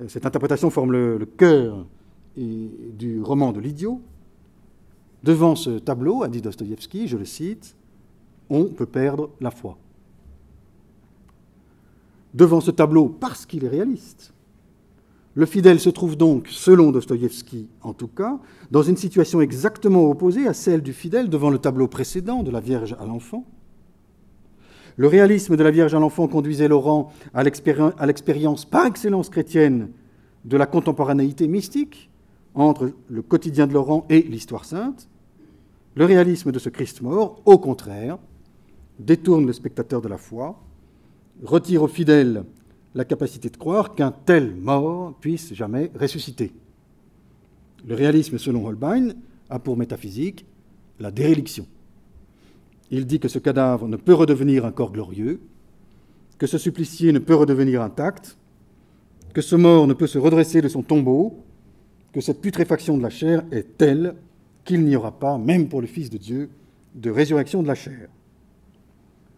[0.00, 1.86] Euh, cette interprétation forme le, le cœur
[2.36, 4.00] du roman de l'idiot.
[5.24, 7.74] Devant ce tableau, a dit Dostoïevski, je le cite,
[8.50, 9.78] on peut perdre la foi.
[12.34, 14.34] Devant ce tableau, parce qu'il est réaliste,
[15.32, 18.38] le fidèle se trouve donc, selon Dostoïevski en tout cas,
[18.70, 22.60] dans une situation exactement opposée à celle du fidèle devant le tableau précédent de la
[22.60, 23.46] Vierge à l'enfant.
[24.98, 29.88] Le réalisme de la Vierge à l'enfant conduisait Laurent à l'expérience par excellence chrétienne
[30.44, 32.10] de la contemporanéité mystique
[32.54, 35.08] entre le quotidien de Laurent et l'histoire sainte.
[35.96, 38.18] Le réalisme de ce Christ mort, au contraire,
[38.98, 40.60] détourne le spectateur de la foi,
[41.42, 42.44] retire au fidèle
[42.94, 46.52] la capacité de croire qu'un tel mort puisse jamais ressusciter.
[47.86, 49.10] Le réalisme, selon Holbein,
[49.50, 50.46] a pour métaphysique
[50.98, 51.66] la déréliction.
[52.90, 55.40] Il dit que ce cadavre ne peut redevenir un corps glorieux,
[56.38, 58.36] que ce supplicié ne peut redevenir intact,
[59.32, 61.44] que ce mort ne peut se redresser de son tombeau,
[62.12, 64.14] que cette putréfaction de la chair est telle
[64.64, 66.50] qu'il n'y aura pas, même pour le Fils de Dieu,
[66.94, 68.08] de résurrection de la chair.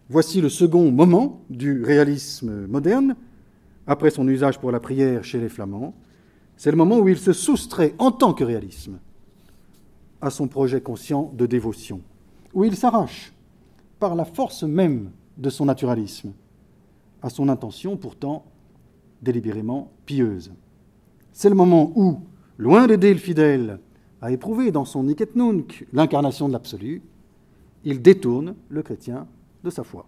[0.09, 3.17] Voici le second moment du réalisme moderne,
[3.87, 5.95] après son usage pour la prière chez les Flamands,
[6.57, 8.99] c'est le moment où il se soustrait en tant que réalisme
[10.21, 12.01] à son projet conscient de dévotion,
[12.55, 13.33] où il s'arrache,
[13.99, 16.33] par la force même de son naturalisme,
[17.23, 18.45] à son intention pourtant
[19.23, 20.53] délibérément pieuse.
[21.33, 22.21] C'est le moment où,
[22.59, 23.81] loin d'aider le fidèle
[24.21, 27.03] à éprouver dans son Niket Nunc l'incarnation de l'absolu,
[27.85, 29.27] il détourne le chrétien
[29.63, 30.07] de sa foi.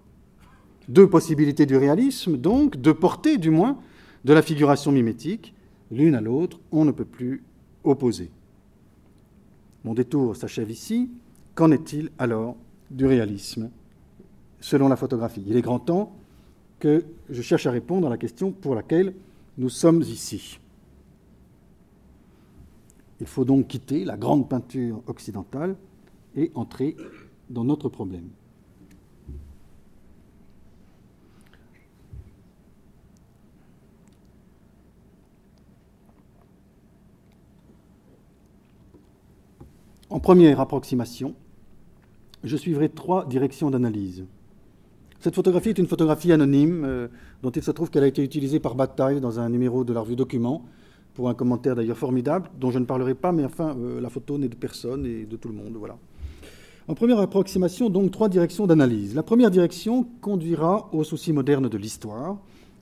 [0.89, 3.79] Deux possibilités du réalisme, donc, deux portées du moins
[4.25, 5.55] de la figuration mimétique,
[5.91, 7.43] l'une à l'autre, on ne peut plus
[7.85, 8.31] opposer.
[9.85, 11.11] Mon détour s'achève ici.
[11.55, 12.57] Qu'en est-il alors
[12.91, 13.71] du réalisme
[14.61, 15.45] selon la photographie?
[15.47, 16.13] Il est grand temps
[16.79, 19.15] que je cherche à répondre à la question pour laquelle
[19.57, 20.61] nous sommes ici.
[23.21, 25.77] Il faut donc quitter la grande peinture occidentale
[26.37, 26.97] et entrer
[27.51, 28.29] dans notre problème.
[40.11, 41.35] En première approximation,
[42.43, 44.25] je suivrai trois directions d'analyse.
[45.21, 47.09] Cette photographie est une photographie anonyme euh,
[47.43, 50.01] dont il se trouve qu'elle a été utilisée par Bataille dans un numéro de la
[50.01, 50.65] revue Document,
[51.19, 54.39] pour un commentaire d'ailleurs formidable, dont je ne parlerai pas, mais enfin, euh, la photo
[54.39, 55.75] n'est de personne et de tout le monde.
[55.77, 55.99] Voilà.
[56.87, 59.17] En première approximation, donc, trois directions d'analyse.
[59.17, 62.37] La première direction conduira au souci moderne de l'histoire.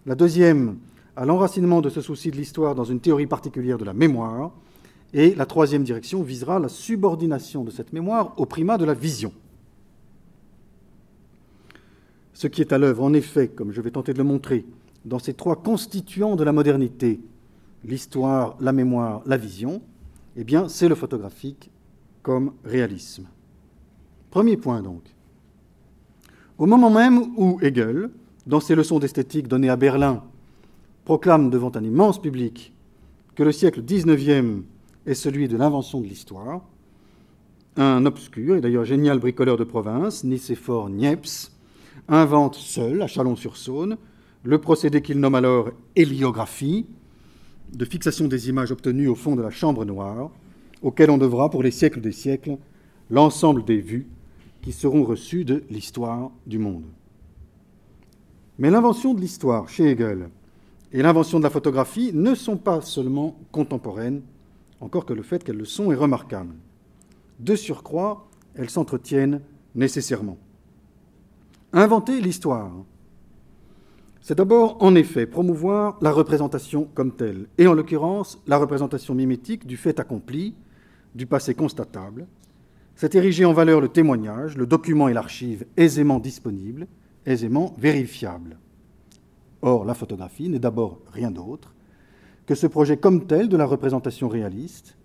[0.04, 0.76] La deuxième,
[1.16, 4.50] à l'enracinement de ce souci de l'histoire dans une théorie particulière de la mémoire.
[5.14, 9.32] Et la troisième direction visera la subordination de cette mémoire au primat de la vision.
[12.34, 14.66] Ce qui est à l'œuvre, en effet, comme je vais tenter de le montrer,
[15.06, 17.18] dans ces trois constituants de la modernité,
[17.86, 19.80] l'histoire, la mémoire, la vision,
[20.36, 21.70] eh bien, c'est le photographique
[22.22, 23.26] comme réalisme.
[24.30, 25.02] Premier point donc.
[26.58, 28.10] Au moment même où Hegel,
[28.46, 30.22] dans ses leçons d'esthétique données à Berlin,
[31.04, 32.72] proclame devant un immense public
[33.34, 34.64] que le siècle XIXe
[35.06, 36.62] est celui de l'invention de l'histoire,
[37.76, 41.52] un obscur et d'ailleurs génial bricoleur de province, Nicéphore Niepce,
[42.08, 43.98] invente seul, à Chalon-sur-Saône,
[44.42, 46.86] le procédé qu'il nomme alors héliographie,
[47.72, 50.30] de fixation des images obtenues au fond de la chambre noire,
[50.82, 52.58] auquel on devra, pour les siècles des siècles,
[53.10, 54.06] l'ensemble des vues
[54.62, 56.84] qui seront reçues de l'histoire du monde.
[58.58, 60.28] Mais l'invention de l'histoire chez Hegel
[60.92, 64.22] et l'invention de la photographie ne sont pas seulement contemporaines,
[64.80, 66.54] encore que le fait qu'elles le sont est remarquable.
[67.38, 69.42] De surcroît, elles s'entretiennent
[69.74, 70.38] nécessairement.
[71.72, 72.72] Inventer l'histoire,
[74.26, 79.68] c'est d'abord, en effet, promouvoir la représentation comme telle, et en l'occurrence la représentation mimétique
[79.68, 80.56] du fait accompli,
[81.14, 82.26] du passé constatable.
[82.96, 86.88] C'est ériger en valeur le témoignage, le document et l'archive aisément disponibles,
[87.24, 88.58] aisément vérifiables.
[89.62, 91.72] Or, la photographie n'est d'abord rien d'autre
[92.46, 94.96] que ce projet comme tel de la représentation réaliste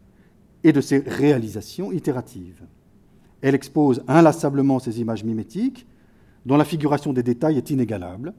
[0.64, 2.64] et de ses réalisations itératives.
[3.42, 5.86] Elle expose inlassablement ces images mimétiques,
[6.48, 8.34] dont la figuration des détails est inégalable.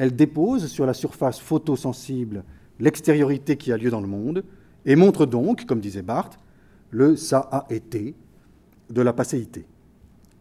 [0.00, 2.44] Elle dépose sur la surface photosensible
[2.78, 4.44] l'extériorité qui a lieu dans le monde
[4.86, 6.38] et montre donc, comme disait Barthes,
[6.90, 8.14] le ça a été
[8.88, 9.66] de la passéité.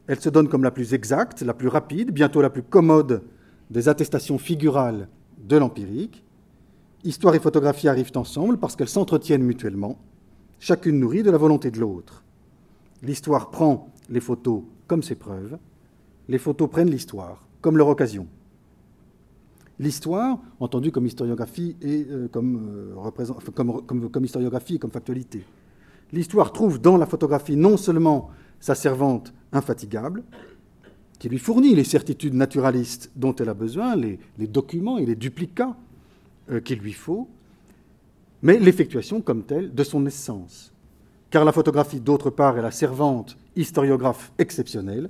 [0.07, 3.21] Elle se donne comme la plus exacte, la plus rapide, bientôt la plus commode
[3.69, 6.23] des attestations figurales de l'empirique.
[7.03, 9.99] Histoire et photographie arrivent ensemble parce qu'elles s'entretiennent mutuellement,
[10.61, 12.23] chacune nourrie de la volonté de l'autre.
[13.03, 15.57] L'histoire prend les photos comme ses preuves,
[16.29, 18.25] les photos prennent l'histoire comme leur occasion.
[19.79, 22.93] L'histoire, entendue comme historiographie et euh, comme,
[24.11, 25.45] comme, historiographie comme factualité.
[26.11, 30.23] L'histoire trouve dans la photographie non seulement sa servante infatigable,
[31.17, 35.75] qui lui fournit les certitudes naturalistes dont elle a besoin, les, documents et les duplicats
[36.51, 37.29] euh, qu'il lui faut,
[38.41, 40.73] mais l'effectuation comme telle de son essence.
[41.29, 45.09] Car la photographie, d'autre part, est la servante historiographe exceptionnelle,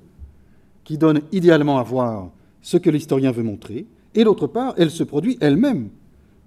[0.84, 5.04] qui donne idéalement à voir ce que l'historien veut montrer, et d'autre part, elle se
[5.04, 5.90] produit elle-même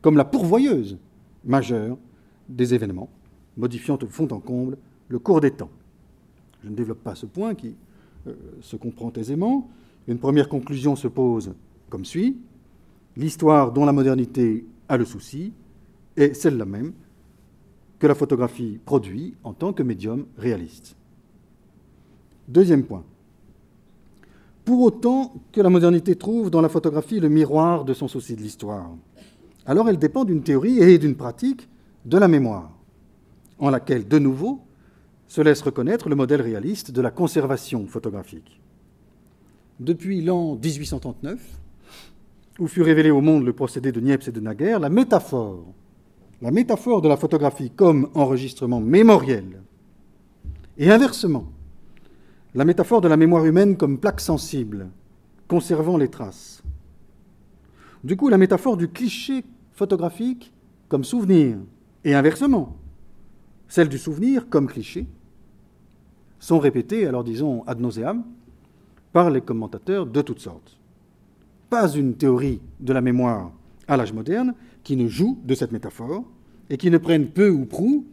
[0.01, 0.99] comme la pourvoyeuse
[1.45, 1.97] majeure
[2.49, 3.09] des événements,
[3.57, 4.77] modifiant au fond en comble
[5.09, 5.71] le cours des temps.
[6.63, 7.77] Je ne développe pas ce point qui
[8.27, 9.69] euh, se comprend aisément.
[10.09, 11.55] Une première conclusion se pose
[11.89, 12.37] comme suit.
[13.17, 15.53] L'histoire dont la modernité a le souci
[16.17, 16.93] est celle-là même
[17.99, 20.97] que la photographie produit en tant que médium réaliste.
[22.49, 23.05] Deuxième point
[24.65, 28.43] pour autant que la modernité trouve dans la photographie le miroir de son souci de
[28.43, 28.91] l'histoire.
[29.67, 31.69] Alors elle dépend d'une théorie et d'une pratique
[32.05, 32.71] de la mémoire,
[33.59, 34.61] en laquelle, de nouveau,
[35.29, 38.61] se laisse reconnaître le modèle réaliste de la conservation photographique.
[39.81, 41.41] Depuis l'an 1839,
[42.59, 45.65] où fut révélé au monde le procédé de Niepce et de Naguère, la métaphore,
[46.43, 49.63] la métaphore de la photographie comme enregistrement mémoriel,
[50.77, 51.47] et inversement,
[52.55, 54.89] la métaphore de la mémoire humaine comme plaque sensible,
[55.49, 56.63] conservant les traces.
[58.05, 60.53] Du coup, la métaphore du cliché photographique
[60.89, 61.57] comme souvenir,
[62.05, 62.77] et inversement,
[63.69, 65.07] celle du souvenir comme cliché,
[66.39, 68.25] sont répétées, alors disons ad nauseam,
[69.13, 70.79] par les commentateurs de toutes sortes.
[71.71, 73.53] Pas une théorie de la mémoire
[73.89, 76.25] à l'âge moderne qui ne joue de cette métaphore
[76.69, 78.05] et qui ne prenne peu ou prou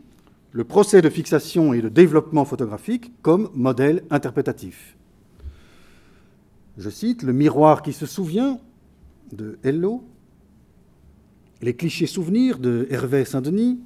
[0.52, 4.98] le procès de fixation et de développement photographique comme modèle interprétatif.
[6.78, 8.60] Je cite Le miroir qui se souvient
[9.32, 10.04] de Hello,
[11.62, 13.80] Les clichés souvenirs de Hervé Saint-Denis,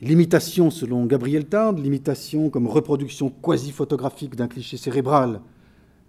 [0.00, 5.40] L'imitation selon Gabriel Tard, l'imitation comme reproduction quasi-photographique d'un cliché cérébral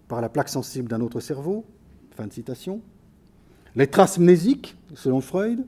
[0.06, 1.64] par la plaque sensible d'un autre cerveau.
[3.74, 5.64] Les traces mnésiques, selon Freud.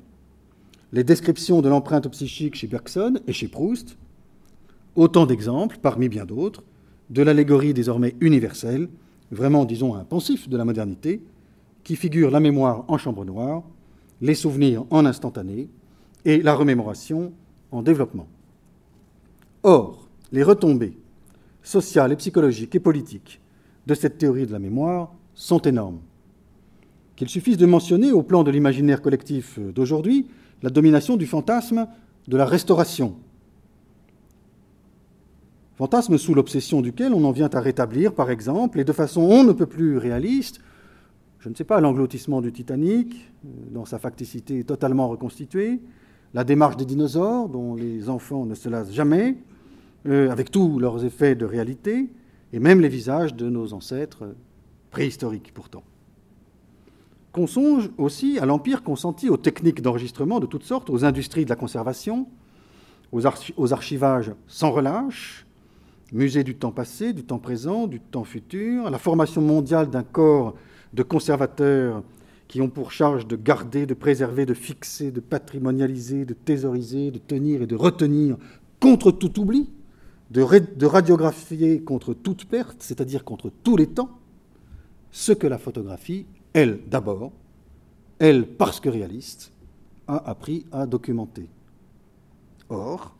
[0.92, 3.96] Les descriptions de l'empreinte psychique chez Bergson et chez Proust.
[4.94, 6.62] Autant d'exemples, parmi bien d'autres,
[7.10, 8.88] de l'allégorie désormais universelle,
[9.30, 11.22] vraiment, disons, un pensif de la modernité,
[11.84, 13.62] qui figure la mémoire en chambre noire,
[14.20, 15.68] les souvenirs en instantané
[16.24, 17.32] et la remémoration
[17.70, 18.28] en développement.
[19.62, 20.96] Or, les retombées
[21.62, 23.40] sociales psychologiques et politiques
[23.86, 26.00] de cette théorie de la mémoire sont énormes.
[27.16, 30.26] Qu'il suffise de mentionner au plan de l'imaginaire collectif d'aujourd'hui
[30.62, 31.88] la domination du fantasme
[32.28, 33.16] de la restauration.
[35.82, 39.42] Fantasme sous l'obsession duquel on en vient à rétablir, par exemple, et de façon on
[39.42, 40.60] ne peut plus réaliste,
[41.40, 45.80] je ne sais pas, l'engloutissement du Titanic, euh, dans sa facticité totalement reconstituée,
[46.34, 49.38] la démarche des dinosaures, dont les enfants ne se lassent jamais,
[50.06, 52.12] euh, avec tous leurs effets de réalité,
[52.52, 54.36] et même les visages de nos ancêtres
[54.92, 55.82] préhistoriques pourtant.
[57.32, 61.50] Qu'on songe aussi à l'empire consenti aux techniques d'enregistrement de toutes sortes, aux industries de
[61.50, 62.28] la conservation,
[63.10, 63.22] aux,
[63.56, 65.44] aux archivages sans relâche,
[66.12, 70.54] musées du temps passé, du temps présent, du temps futur, la formation mondiale d'un corps
[70.92, 72.02] de conservateurs
[72.48, 77.18] qui ont pour charge de garder, de préserver, de fixer, de patrimonialiser, de thésauriser, de
[77.18, 78.36] tenir et de retenir
[78.78, 79.70] contre tout oubli,
[80.30, 84.10] de, radiographier contre toute perte, c'est-à-dire contre tous les temps,
[85.10, 87.32] ce que la photographie, elle d'abord,
[88.18, 89.52] elle parce que réaliste,
[90.06, 91.48] a appris à documenter.
[92.68, 93.16] Or,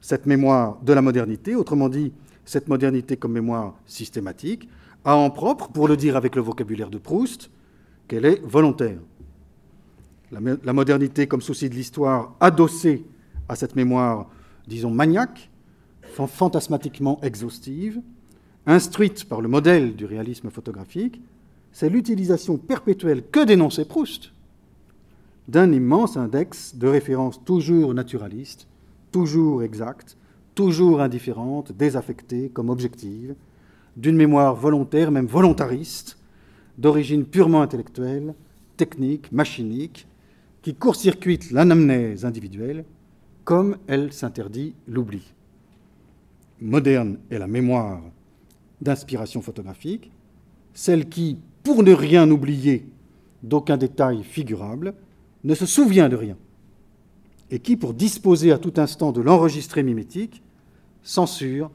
[0.00, 2.12] cette mémoire de la modernité, autrement dit,
[2.46, 4.68] cette modernité comme mémoire systématique,
[5.04, 7.50] a en propre, pour le dire avec le vocabulaire de Proust,
[8.08, 8.98] qu'elle est volontaire.
[10.32, 13.04] La, modernité comme souci de l'histoire adossée
[13.48, 14.28] à cette mémoire,
[14.66, 15.50] disons, maniaque,
[16.02, 18.00] fantasmatiquement exhaustive,
[18.66, 21.20] instruite par le modèle du réalisme photographique,
[21.72, 24.32] c'est l'utilisation perpétuelle que dénonçait Proust
[25.48, 28.66] d'un immense index de références toujours naturalistes,
[29.12, 30.16] toujours exactes,
[30.56, 33.36] toujours indifférentes, désaffectées comme objectives,
[33.96, 36.18] d'une mémoire volontaire, même volontariste,
[36.78, 38.34] d'origine purement intellectuelle,
[38.76, 40.08] technique, machinique,
[40.62, 42.84] qui court-circuite l'anamnèse individuelle
[43.44, 45.22] comme elle s'interdit l'oubli.
[46.60, 48.00] Moderne est la mémoire
[48.80, 50.10] d'inspiration photographique,
[50.74, 52.88] celle qui, pour ne rien oublier
[53.42, 54.94] d'aucun détail figurable,
[55.44, 56.36] ne se souvient de rien,
[57.50, 60.42] et qui, pour disposer à tout instant de l'enregistré mimétique,
[61.06, 61.70] censure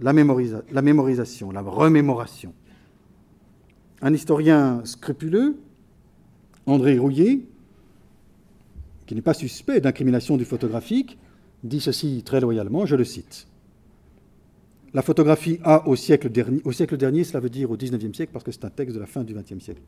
[0.00, 2.52] la, mémorisation, la remémoration.
[4.02, 5.56] Un historien scrupuleux,
[6.66, 7.40] André Rouillet,
[9.06, 11.18] qui n'est pas suspect d'incrimination du photographique,
[11.62, 13.46] dit ceci très loyalement, je le cite.
[14.92, 18.32] La photographie a au siècle, dernier, au siècle dernier, cela veut dire au XIXe siècle,
[18.32, 19.82] parce que c'est un texte de la fin du XXe siècle.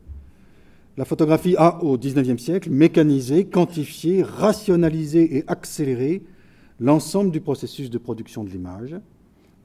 [0.97, 6.23] La photographie a au XIXe siècle mécanisé, quantifié, rationalisé et accéléré
[6.79, 8.95] l'ensemble du processus de production de l'image.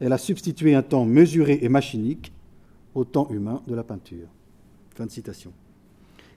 [0.01, 2.33] Elle a substitué un temps mesuré et machinique
[2.94, 4.29] au temps humain de la peinture.
[4.94, 5.53] Fin de citation.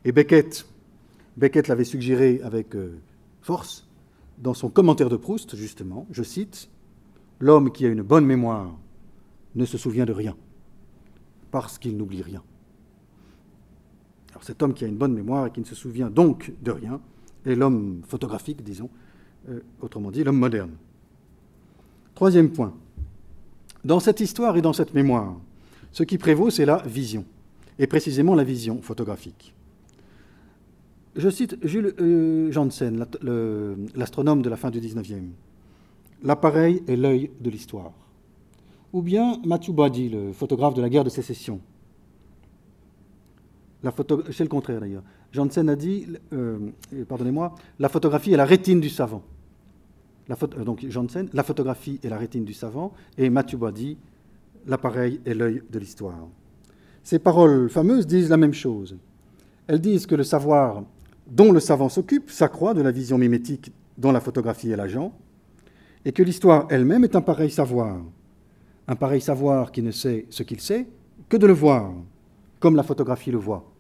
[0.04, 0.66] Et Beckett,
[1.38, 3.00] Beckett l'avait suggéré avec euh,
[3.42, 3.88] force
[4.38, 6.70] dans son commentaire de Proust, justement, je cite,
[7.40, 8.78] L'homme qui a une bonne mémoire
[9.56, 10.38] ne se souvient de rien,
[11.52, 12.42] parce qu'il n'oublie rien.
[14.32, 16.72] Alors cet homme qui a une bonne mémoire et qui ne se souvient donc de
[16.72, 17.02] rien
[17.46, 18.90] est l'homme photographique, disons,
[19.82, 20.72] autrement dit l'homme moderne.
[22.14, 22.74] Troisième point.
[23.84, 25.36] Dans cette histoire et dans cette mémoire,
[25.92, 27.26] ce qui prévaut, c'est la vision,
[27.78, 29.54] et précisément la vision photographique.
[31.16, 33.06] Je cite Jules euh, Janssen,
[33.96, 35.22] l'astronome de la fin du XIXe.
[36.24, 37.94] L'appareil est l'œil de l'histoire
[38.96, 41.60] ou bien Matthew Body, le photographe de la guerre de sécession.
[43.84, 45.04] C'est le contraire d'ailleurs.
[45.34, 46.72] Janssen a dit, euh,
[47.10, 49.22] pardonnez-moi, la photographie est la rétine du savant.
[50.28, 53.98] La euh, donc Janssen, la photographie est la rétine du savant, et Mathieu dit,
[54.66, 56.28] l'appareil est l'œil de l'histoire.
[57.04, 58.98] Ces paroles fameuses disent la même chose.
[59.68, 60.84] Elles disent que le savoir
[61.28, 65.14] dont le savant s'occupe s'accroît de la vision mimétique dont la photographie est l'agent,
[66.04, 67.98] et que l'histoire elle-même est un pareil savoir,
[68.88, 70.88] un pareil savoir qui ne sait ce qu'il sait
[71.30, 71.94] que de le voir,
[72.60, 73.72] comme la photographie le voit.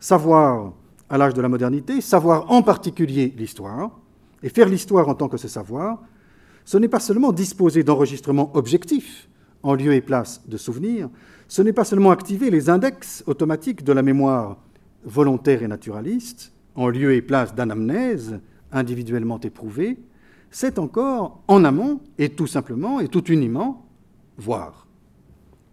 [0.00, 0.72] Savoir
[1.08, 3.98] à l'âge de la modernité, savoir en particulier l'histoire,
[4.42, 6.02] et faire l'histoire en tant que ce savoir,
[6.64, 9.28] ce n'est pas seulement disposer d'enregistrements objectifs
[9.62, 11.08] en lieu et place de souvenirs,
[11.48, 14.58] ce n'est pas seulement activer les index automatiques de la mémoire
[15.04, 19.98] volontaire et naturaliste, en lieu et place d'anamnèse individuellement éprouvée,
[20.50, 23.86] c'est encore en amont et tout simplement et tout uniment
[24.36, 24.86] voir.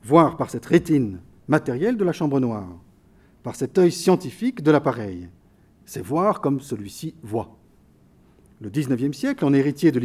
[0.04, 2.80] Voir par cette rétine matérielle de la chambre noire,
[3.44, 5.30] par cet œil scientifique de l'appareil.
[5.86, 7.58] C'est voir comme celui-ci voit.
[8.62, 10.00] Le XIXe siècle, en héritier de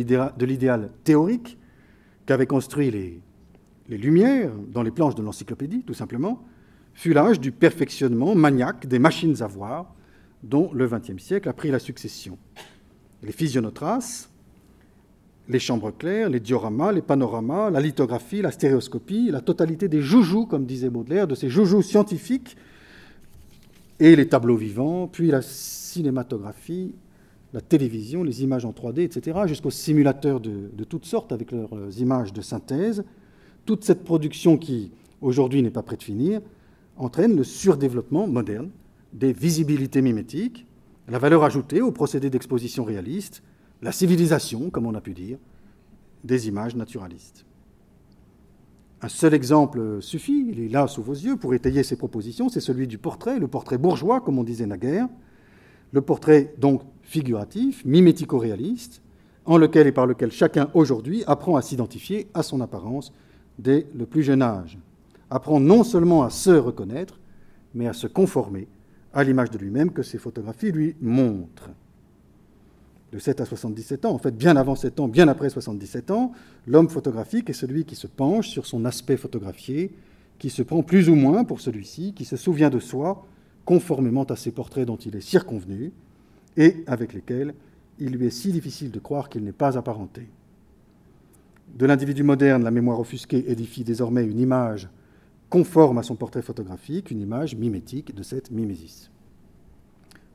[0.45, 1.59] l'idéal théorique
[2.27, 3.21] qu'avaient construit les,
[3.89, 6.45] Lumières dans les planches de l'encyclopédie, tout simplement,
[6.95, 9.97] fut l'âge du perfectionnement maniaque des machines à voir,
[10.45, 12.39] dont le XXe siècle a pris la succession.
[13.25, 14.31] Les physionotraces,
[15.49, 20.47] les chambres claires, les dioramas, les panoramas, la lithographie, la stéréoscopie, la totalité des joujoux,
[20.47, 22.57] comme disait Baudelaire, de ces joujoux scientifiques,
[23.99, 26.95] et les tableaux vivants, puis la cinématographie,
[27.53, 32.33] la télévision, les images en 3D, etc., jusqu'aux simulateurs de, toutes sortes avec leurs images
[32.33, 33.05] de synthèse.
[33.67, 36.41] Toute cette production qui, aujourd'hui, n'est pas près de finir,
[36.97, 38.71] entraîne le surdéveloppement moderne
[39.13, 40.67] des visibilités mimétiques,
[41.09, 43.43] la valeur ajoutée au procédé d'exposition réaliste,
[43.83, 45.39] la civilisation, comme on a pu dire,
[46.23, 47.45] des images naturalistes.
[49.03, 52.61] Un seul exemple suffit, il est là sous vos yeux pour étayer ces propositions, c'est
[52.61, 55.09] celui du portrait, le portrait bourgeois, comme on disait naguère,
[55.93, 59.03] le portrait donc figuratif, mimético-réaliste,
[59.45, 63.13] en lequel et par lequel chacun aujourd'hui apprend à s'identifier à son apparence
[63.59, 64.79] dès le plus jeune âge,
[65.29, 67.19] apprend non seulement à se reconnaître,
[67.75, 68.69] mais à se conformer
[69.13, 71.71] à l'image de lui-même que ces photographies lui montrent.
[73.11, 76.31] De 7 à 77 ans, en fait bien avant 7 ans, bien après 77 ans,
[76.69, 79.91] l'homme photographique est celui qui se penche sur son aspect photographié,
[80.39, 83.27] qui se prend plus ou moins pour celui-ci, qui se souvient de soi
[83.65, 85.93] conformément à ces portraits dont il est circonvenu
[86.57, 87.55] et avec lesquels
[87.99, 90.29] il lui est si difficile de croire qu'il n'est pas apparenté.
[91.75, 94.89] De l'individu moderne, la mémoire offusquée édifie désormais une image
[95.49, 99.11] conforme à son portrait photographique, une image mimétique de cette mimésis.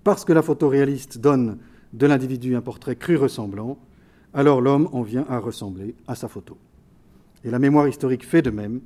[0.03, 1.57] Parce que la photo réaliste donne
[1.93, 3.78] de l'individu un portrait cru ressemblant,
[4.34, 6.57] alors l'homme en vient à ressembler à sa photo.
[7.43, 8.82] Et la mémoire historique fait de même,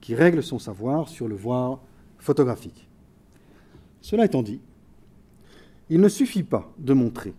[0.00, 1.80] qui règle son savoir sur le voir
[2.18, 2.88] photographique.
[4.00, 4.60] Cela étant dit,
[5.90, 7.34] il ne suffit pas de montrer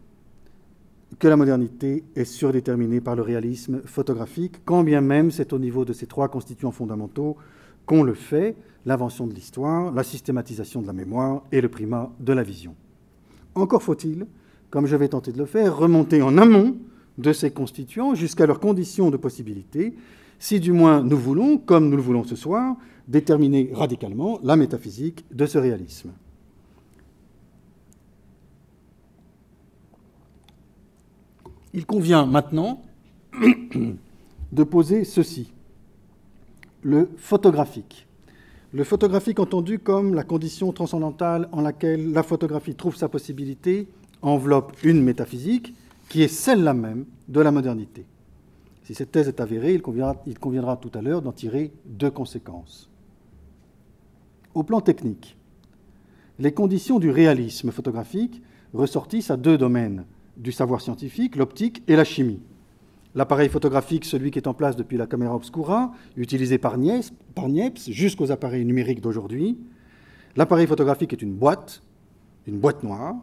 [1.19, 5.85] que la modernité est surdéterminée par le réalisme photographique, quand bien même c'est au niveau
[5.85, 7.37] de ces trois constituants fondamentaux
[7.85, 12.33] qu'on le fait, l'invention de l'histoire, la systématisation de la mémoire et le primat de
[12.33, 12.75] la vision.
[13.55, 14.25] Encore faut-il
[14.71, 16.77] comme je vais tenter de le faire, remonter en amont
[17.17, 19.93] de ces constituants jusqu'à leurs conditions de possibilité,
[20.39, 22.77] si du moins nous voulons, comme nous le voulons ce soir,
[23.07, 26.11] déterminer radicalement la métaphysique de ce réalisme.
[31.73, 32.81] Il convient maintenant
[34.51, 35.53] de poser ceci,
[36.83, 38.07] le photographique.
[38.73, 43.87] Le photographique entendu comme la condition transcendantale en laquelle la photographie trouve sa possibilité
[44.21, 45.73] enveloppe une métaphysique
[46.09, 48.05] qui est celle-là même de la modernité.
[48.83, 52.11] Si cette thèse est avérée, il conviendra, il conviendra tout à l'heure d'en tirer deux
[52.11, 52.89] conséquences.
[54.53, 55.37] Au plan technique,
[56.39, 58.41] les conditions du réalisme photographique
[58.73, 60.03] ressortissent à deux domaines
[60.37, 62.41] du savoir scientifique, l'optique et la chimie.
[63.13, 67.11] L'appareil photographique, celui qui est en place depuis la caméra obscura, utilisé par Niepce,
[67.89, 69.57] jusqu'aux appareils numériques d'aujourd'hui.
[70.37, 71.81] L'appareil photographique est une boîte,
[72.47, 73.15] une boîte noire,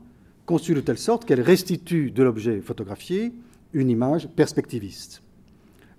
[0.44, 3.32] conçue de telle sorte qu'elle restitue de l'objet photographié
[3.72, 5.22] une image perspectiviste.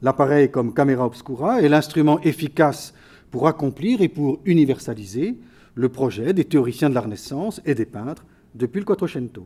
[0.01, 2.93] L'appareil comme caméra obscura est l'instrument efficace
[3.32, 5.38] pour accomplir et pour universaliser
[5.76, 9.45] le projet des théoriciens de la Renaissance et des peintres depuis le Quattrocento.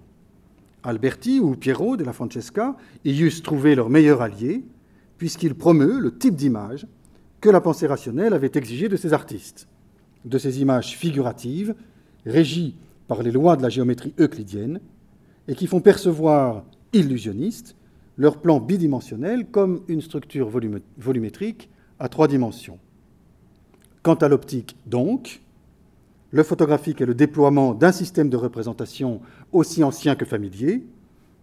[0.83, 2.75] Alberti ou Piero de la Francesca
[3.05, 4.63] y eussent trouvé leur meilleur allié,
[5.17, 6.85] puisqu'il promeut le type d'image
[7.39, 9.67] que la pensée rationnelle avait exigé de ces artistes,
[10.25, 11.75] de ces images figuratives,
[12.25, 12.75] régies
[13.07, 14.79] par les lois de la géométrie euclidienne,
[15.47, 16.63] et qui font percevoir
[16.93, 17.75] illusionnistes
[18.17, 20.49] leur plan bidimensionnel comme une structure
[20.97, 21.69] volumétrique
[21.99, 22.79] à trois dimensions.
[24.03, 25.41] Quant à l'optique, donc,
[26.31, 29.21] le photographique est le déploiement d'un système de représentation
[29.53, 30.83] aussi ancien que familier,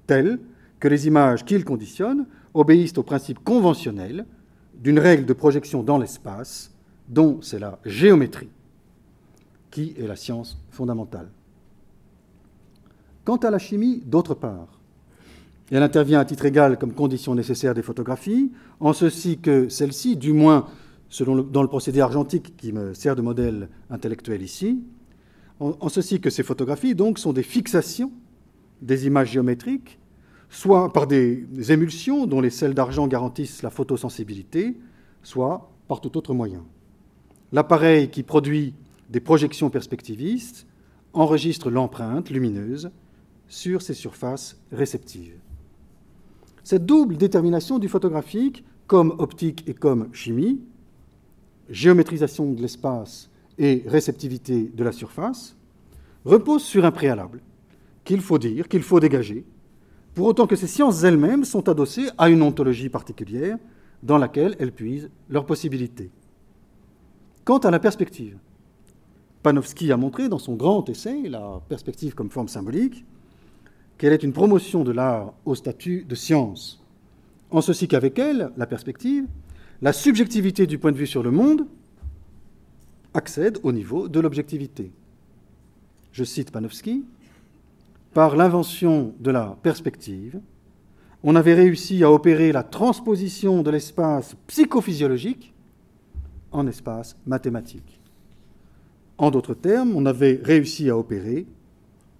[0.06, 0.38] tel
[0.78, 4.26] que les images qu'il conditionne obéissent au principe conventionnel
[4.74, 6.74] d'une règle de projection dans l'espace,
[7.08, 8.50] dont c'est la géométrie,
[9.70, 11.28] qui est la science fondamentale.
[13.24, 14.80] Quant à la chimie, d'autre part,
[15.70, 18.50] elle intervient à titre égal comme condition nécessaire des photographies,
[18.80, 20.66] en ceci que celle-ci, du moins
[21.26, 24.82] dans le procédé argentique qui me sert de modèle intellectuel ici,
[25.60, 28.10] en, ceci que ces photographies donc sont des fixations
[28.82, 29.98] des images géométriques,
[30.48, 34.76] soit par des, des émulsions dont les sels d'argent garantissent la photosensibilité,
[35.22, 36.64] soit par tout autre moyen.
[37.52, 38.74] L'appareil qui produit
[39.10, 40.66] des projections perspectivistes
[41.12, 42.90] enregistre l'empreinte lumineuse
[43.48, 45.38] sur ces surfaces réceptives.
[46.62, 50.60] Cette double détermination du photographique, comme optique et comme chimie,
[51.68, 53.29] géométrisation de l'espace
[53.60, 55.54] et réceptivité de la surface,
[56.24, 57.40] repose sur un préalable
[58.04, 59.44] qu'il faut dire, qu'il faut dégager,
[60.14, 63.58] pour autant que ces sciences elles-mêmes sont adossées à une ontologie particulière
[64.02, 66.10] dans laquelle elles puisent leurs possibilités.
[67.44, 68.38] Quant à la perspective,
[69.42, 73.04] Panofsky a montré dans son grand essai, La perspective comme forme symbolique,
[73.98, 76.82] qu'elle est une promotion de l'art au statut de science,
[77.50, 79.26] en ceci qu'avec elle, la perspective,
[79.82, 81.66] la subjectivité du point de vue sur le monde
[83.14, 84.92] accède au niveau de l'objectivité.
[86.12, 87.04] Je cite Panofsky,
[88.12, 90.40] par l'invention de la perspective,
[91.22, 95.54] on avait réussi à opérer la transposition de l'espace psychophysiologique
[96.50, 98.00] en espace mathématique.
[99.18, 101.46] En d'autres termes, on avait réussi à opérer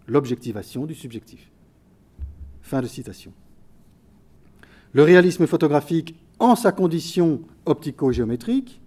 [0.06, 1.50] l'objectivation du subjectif.
[2.60, 3.32] Fin de citation.
[4.92, 8.80] Le réalisme photographique, en sa condition optico-géométrique,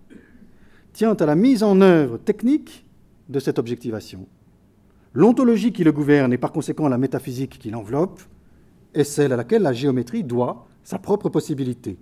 [0.94, 2.86] tient à la mise en œuvre technique
[3.30, 4.28] de cette objectivation.
[5.14, 8.22] L'ontologie qui le gouverne et par conséquent la métaphysique qui l'enveloppe
[8.94, 11.98] est celle à laquelle la géométrie doit sa propre possibilité.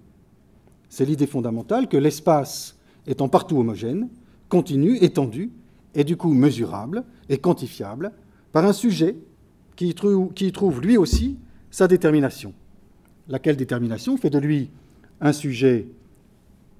[0.90, 2.78] C'est l'idée fondamentale que l'espace
[3.08, 4.10] étant partout homogène,
[4.50, 5.52] continu, étendu,
[5.94, 8.12] et du coup mesurable et quantifiable
[8.52, 9.18] par un sujet
[9.76, 9.94] qui
[10.36, 11.38] qui y trouve lui aussi
[11.70, 12.54] sa détermination.
[13.28, 14.70] Laquelle détermination fait de lui
[15.20, 15.88] un sujet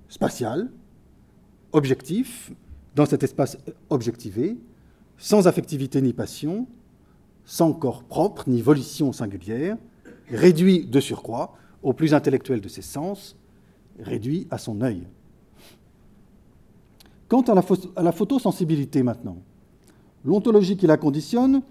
[0.08, 0.70] spatial,
[1.74, 2.52] objectif,
[2.96, 3.58] dans cet espace
[3.90, 4.58] objectivé,
[5.18, 6.68] sans affectivité ni passion,
[7.46, 9.78] sans corps propre ni volition singulière,
[10.30, 13.36] réduit de surcroît au plus intellectuel de ses sens,
[14.00, 15.08] réduit à son œil.
[17.28, 17.56] Quant à
[18.02, 19.38] la, photosensibilité maintenant,
[20.26, 21.62] l'ontologie qui la conditionne,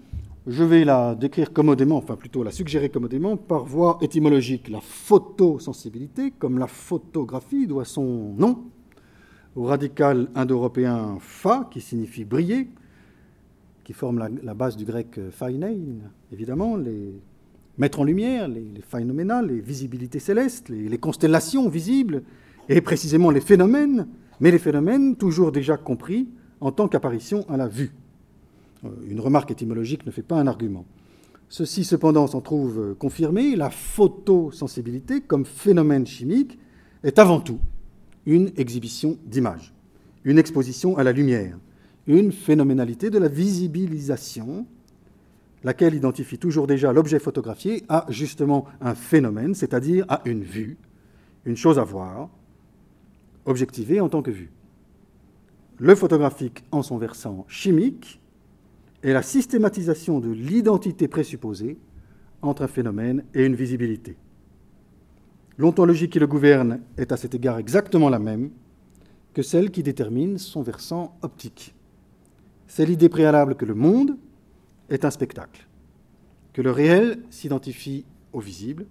[0.47, 4.69] je vais la décrire commodément, enfin plutôt la suggérer commodément par voie étymologique.
[4.69, 8.63] La photosensibilité, comme la photographie, doit son nom
[9.55, 12.69] au radical indo-européen fa, qui signifie briller,
[13.83, 15.99] qui forme la, base du grec phainein,
[16.31, 17.13] évidemment, les
[17.77, 22.23] mettre en lumière, les, les les visibilités célestes, les, constellations visibles,
[22.69, 24.07] et précisément les phénomènes,
[24.39, 26.29] mais les phénomènes toujours déjà compris
[26.59, 27.91] en tant qu'apparition à la vue.
[28.85, 30.85] Euh, une remarque étymologique ne fait pas un argument.
[31.49, 33.55] Ceci, cependant, s'en trouve confirmé.
[33.55, 36.57] La photosensibilité, comme phénomène chimique,
[37.03, 37.59] est avant tout
[38.25, 39.73] une exhibition d'images,
[40.23, 41.57] une exposition à la lumière,
[42.07, 44.65] une phénoménalité de la visibilisation,
[45.63, 50.77] laquelle identifie toujours déjà l'objet photographié à justement un phénomène, c'est-à-dire à une vue,
[51.45, 52.29] une chose à voir,
[53.45, 54.51] objectivée en tant que vue.
[55.77, 58.21] Le photographique, en son versant chimique,
[59.03, 61.77] est la systématisation de l'identité présupposée
[62.41, 64.15] entre un phénomène et une visibilité.
[65.61, 68.49] L'ontologie qui le gouverne est à cet égard exactement la même
[69.35, 71.75] que celle qui détermine son versant optique.
[72.65, 74.17] C'est l'idée préalable que le monde
[74.89, 75.67] est un spectacle,
[76.53, 78.87] que le réel s'identifie au visible,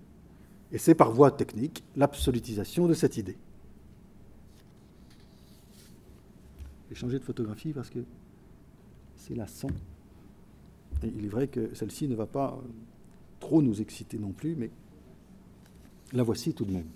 [0.70, 3.36] et c'est par voie technique l'absolutisation de cette idée.
[6.88, 8.04] J'ai changé de photographie parce que
[9.16, 9.70] c'est la son.
[11.02, 12.62] Et il est vrai que celle-ci ne va pas
[13.40, 14.70] trop nous exciter non plus, mais
[16.12, 16.86] la voici tout de même.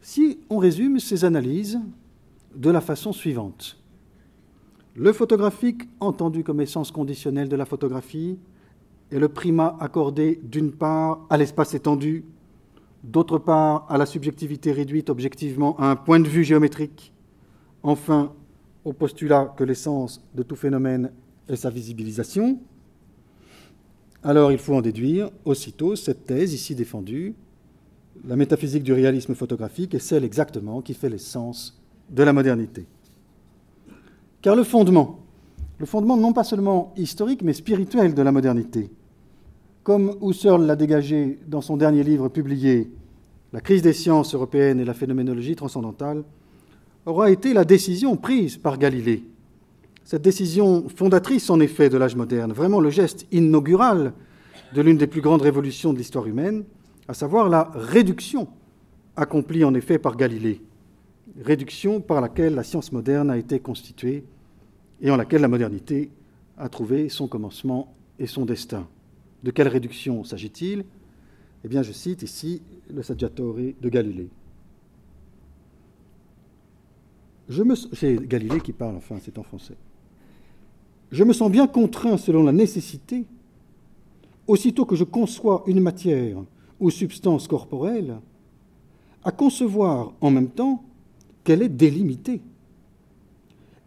[0.00, 1.80] Si on résume ces analyses
[2.54, 3.78] de la façon suivante,
[4.94, 8.38] le photographique, entendu comme essence conditionnelle de la photographie,
[9.10, 12.24] est le primat accordé d'une part à l'espace étendu,
[13.02, 17.12] d'autre part à la subjectivité réduite objectivement à un point de vue géométrique,
[17.82, 18.32] enfin
[18.84, 21.12] au postulat que l'essence de tout phénomène
[21.48, 22.60] et sa visibilisation,
[24.22, 27.34] alors il faut en déduire aussitôt cette thèse ici défendue.
[28.26, 32.86] La métaphysique du réalisme photographique est celle exactement qui fait l'essence de la modernité.
[34.40, 35.22] Car le fondement
[35.82, 38.88] le fondement non pas seulement historique, mais spirituel de la modernité.
[39.82, 42.88] Comme Husserl l'a dégagé dans son dernier livre publié,
[43.52, 46.22] La crise des sciences européennes et la phénoménologie transcendantale,
[47.04, 49.24] aura été la décision prise par Galilée.
[50.04, 54.12] Cette décision fondatrice, en effet, de l'âge moderne, vraiment le geste inaugural
[54.74, 56.64] de l'une des plus grandes révolutions de l'histoire humaine,
[57.08, 58.48] à savoir la réduction
[59.16, 60.60] accomplie en effet par Galilée,
[61.42, 64.24] réduction par laquelle la science moderne a été constituée
[65.00, 66.10] et en laquelle la modernité
[66.56, 68.88] a trouvé son commencement et son destin.
[69.42, 70.84] De quelle réduction s'agit-il?
[71.64, 74.30] Eh bien, je cite ici le Saggiatore de Galilée.
[77.92, 79.76] C'est Galilée qui parle, enfin, c'est en français.
[81.12, 83.26] Je me sens bien contraint, selon la nécessité,
[84.46, 86.38] aussitôt que je conçois une matière
[86.80, 88.16] ou substance corporelle,
[89.22, 90.82] à concevoir en même temps
[91.44, 92.40] qu'elle est délimitée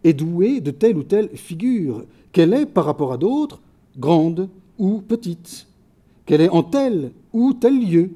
[0.04, 3.60] et douée de telle ou telle figure, qu'elle est, par rapport à d'autres,
[3.98, 4.48] grande
[4.78, 5.66] ou petite,
[6.26, 8.10] qu'elle est en tel ou tel lieu,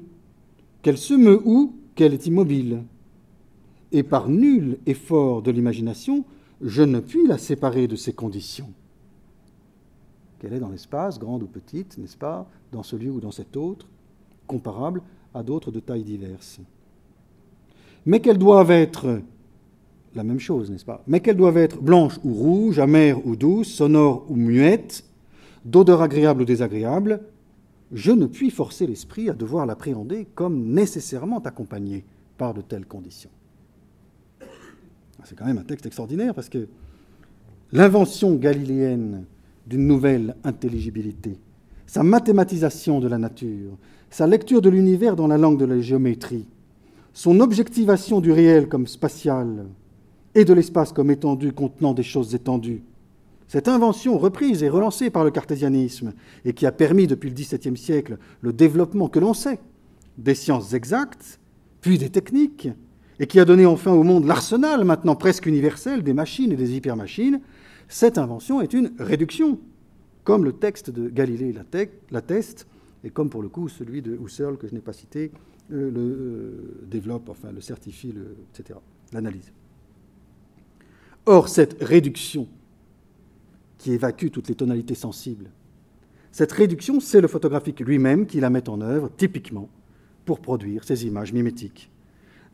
[0.81, 2.83] qu'elle se meut ou qu'elle est immobile.
[3.91, 6.23] Et par nul effort de l'imagination,
[6.61, 8.69] je ne puis la séparer de ces conditions.
[10.41, 13.55] Qu'elle est dans l'espace, grande ou petite, n'est-ce pas, dans ce lieu ou dans cet
[13.55, 13.85] autre,
[14.47, 15.03] comparable
[15.35, 16.59] à d'autres de tailles diverses.
[18.07, 19.21] Mais qu'elles doivent être
[20.15, 21.03] la même chose, n'est-ce pas?
[21.05, 25.03] Mais qu'elles doivent être blanches ou rouges, amères ou douces, sonores ou muettes,
[25.63, 27.21] d'odeur agréable ou désagréable,
[27.91, 32.03] je ne puis forcer l'esprit à devoir l'appréhender comme nécessairement accompagné
[32.39, 33.29] par de telles conditions.
[35.23, 36.67] C'est quand même un texte extraordinaire parce que
[37.71, 39.25] l'invention galiléenne
[39.71, 41.39] d'une nouvelle intelligibilité,
[41.87, 43.77] sa mathématisation de la nature,
[44.09, 46.45] sa lecture de l'univers dans la langue de la géométrie,
[47.13, 49.65] son objectivation du réel comme spatial
[50.35, 52.83] et de l'espace comme étendu contenant des choses étendues,
[53.47, 56.13] cette invention reprise et relancée par le cartésianisme
[56.43, 59.59] et qui a permis depuis le XVIIe siècle le développement que l'on sait
[60.17, 61.39] des sciences exactes,
[61.79, 62.67] puis des techniques,
[63.19, 66.75] et qui a donné enfin au monde l'arsenal maintenant presque universel des machines et des
[66.75, 67.39] hypermachines,
[67.91, 69.59] cette invention est une réduction,
[70.23, 71.53] comme le texte de Galilée
[72.09, 72.65] l'atteste,
[73.03, 75.29] et comme pour le coup celui de Husserl que je n'ai pas cité
[75.73, 78.13] euh, le euh, développe, enfin le certifie,
[78.53, 78.79] etc.,
[79.11, 79.51] l'analyse.
[81.25, 82.47] Or, cette réduction
[83.77, 85.49] qui évacue toutes les tonalités sensibles.
[86.31, 89.67] Cette réduction, c'est le photographique lui-même qui la met en œuvre, typiquement,
[90.23, 91.91] pour produire ces images mimétiques.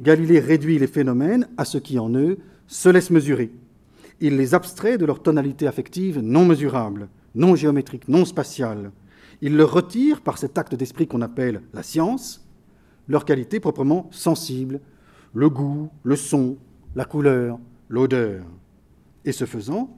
[0.02, 3.52] Galilée réduit les phénomènes à ce qui, en eux, se laisse mesurer.
[4.20, 8.92] Il les abstrait de leur tonalité affective non mesurable, non géométrique, non spatiale.
[9.42, 12.48] Il leur retire, par cet acte d'esprit qu'on appelle la science,
[13.08, 14.80] leur qualité proprement sensible,
[15.34, 16.58] le goût, le son,
[16.96, 17.60] la couleur,
[17.90, 18.44] l'odeur.
[19.24, 19.98] Et ce faisant,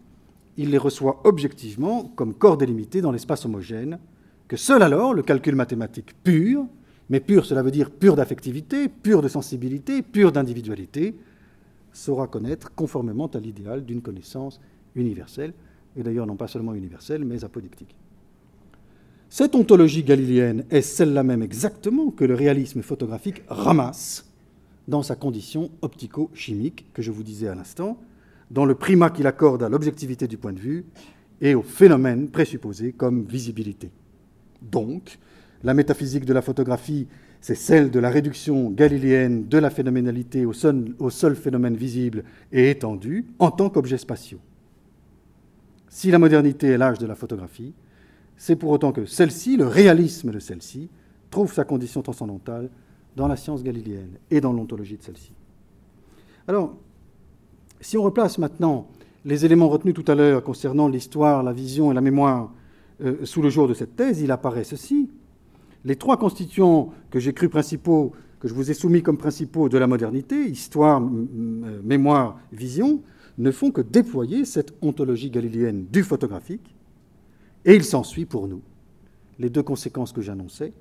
[0.58, 4.00] il les reçoit objectivement comme corps délimités dans l'espace homogène,
[4.50, 6.66] que seul alors le calcul mathématique pur,
[7.10, 11.16] mais pur cela veut dire pur d'affectivité, pur de sensibilité, pur d'individualité,
[12.00, 14.60] saura connaître conformément à l'idéal d'une connaissance
[14.96, 15.54] universelle,
[15.96, 17.96] et d'ailleurs non pas seulement universelle, mais apodictique.
[19.30, 24.26] Cette ontologie galiléenne est celle-là même exactement que le réalisme photographique ramasse
[24.88, 28.00] dans sa condition optico-chimique que je vous disais à l'instant,
[28.50, 30.86] dans le primat qu'il accorde à l'objectivité du point de vue
[31.42, 33.92] et au phénomène présupposé comme visibilité.
[34.64, 35.20] Donc,
[35.64, 37.08] la métaphysique de la photographie,
[37.42, 43.26] c'est celle de la réduction galiléenne de la phénoménalité au seul, phénomène visible et étendu
[43.40, 44.40] en tant qu'objet spatiaux.
[45.88, 47.74] Si la modernité est l'âge de la photographie,
[48.38, 50.90] c'est pour autant que celle-ci, le réalisme de celle-ci,
[51.30, 52.70] trouve sa condition transcendantale
[53.16, 55.34] dans la science galiléenne et dans l'ontologie de celle-ci.
[56.48, 56.76] Alors,
[57.82, 58.88] si on replace maintenant
[59.26, 62.52] les éléments retenus tout à l'heure concernant l'histoire, la vision et la mémoire
[63.02, 65.10] euh, sous le jour de cette thèse, il apparaît ceci.
[65.86, 69.78] Les trois constituants que j'ai cru principaux, que je vous ai soumis comme principaux de
[69.78, 73.02] la modernité, histoire, euh, mémoire, vision,
[73.38, 76.76] ne font que déployer cette ontologie galiléenne du photographique,
[77.66, 78.62] et il s'ensuit pour nous
[79.40, 80.74] les deux conséquences que j'annonçais,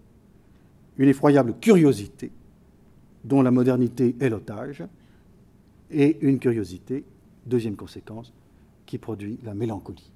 [0.96, 2.32] une effroyable curiosité
[3.24, 4.84] dont la modernité est l'otage,
[5.90, 7.04] et une curiosité,
[7.46, 8.32] deuxième conséquence,
[8.84, 10.10] qui produit la mélancolie.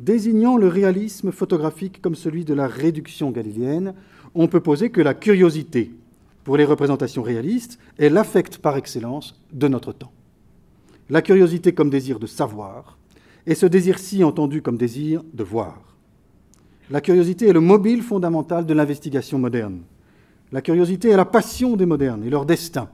[0.00, 3.92] Désignant le réalisme photographique comme celui de la réduction galiléenne,
[4.34, 5.92] on peut poser que la curiosité,
[6.42, 10.12] pour les représentations réalistes, est l'affect par excellence de notre temps.
[11.10, 12.96] La curiosité comme désir de savoir,
[13.46, 15.78] et ce désir-ci entendu comme désir de voir.
[16.88, 19.82] La curiosité est le mobile fondamental de l'investigation moderne.
[20.50, 22.88] La curiosité est la passion des modernes et leur destin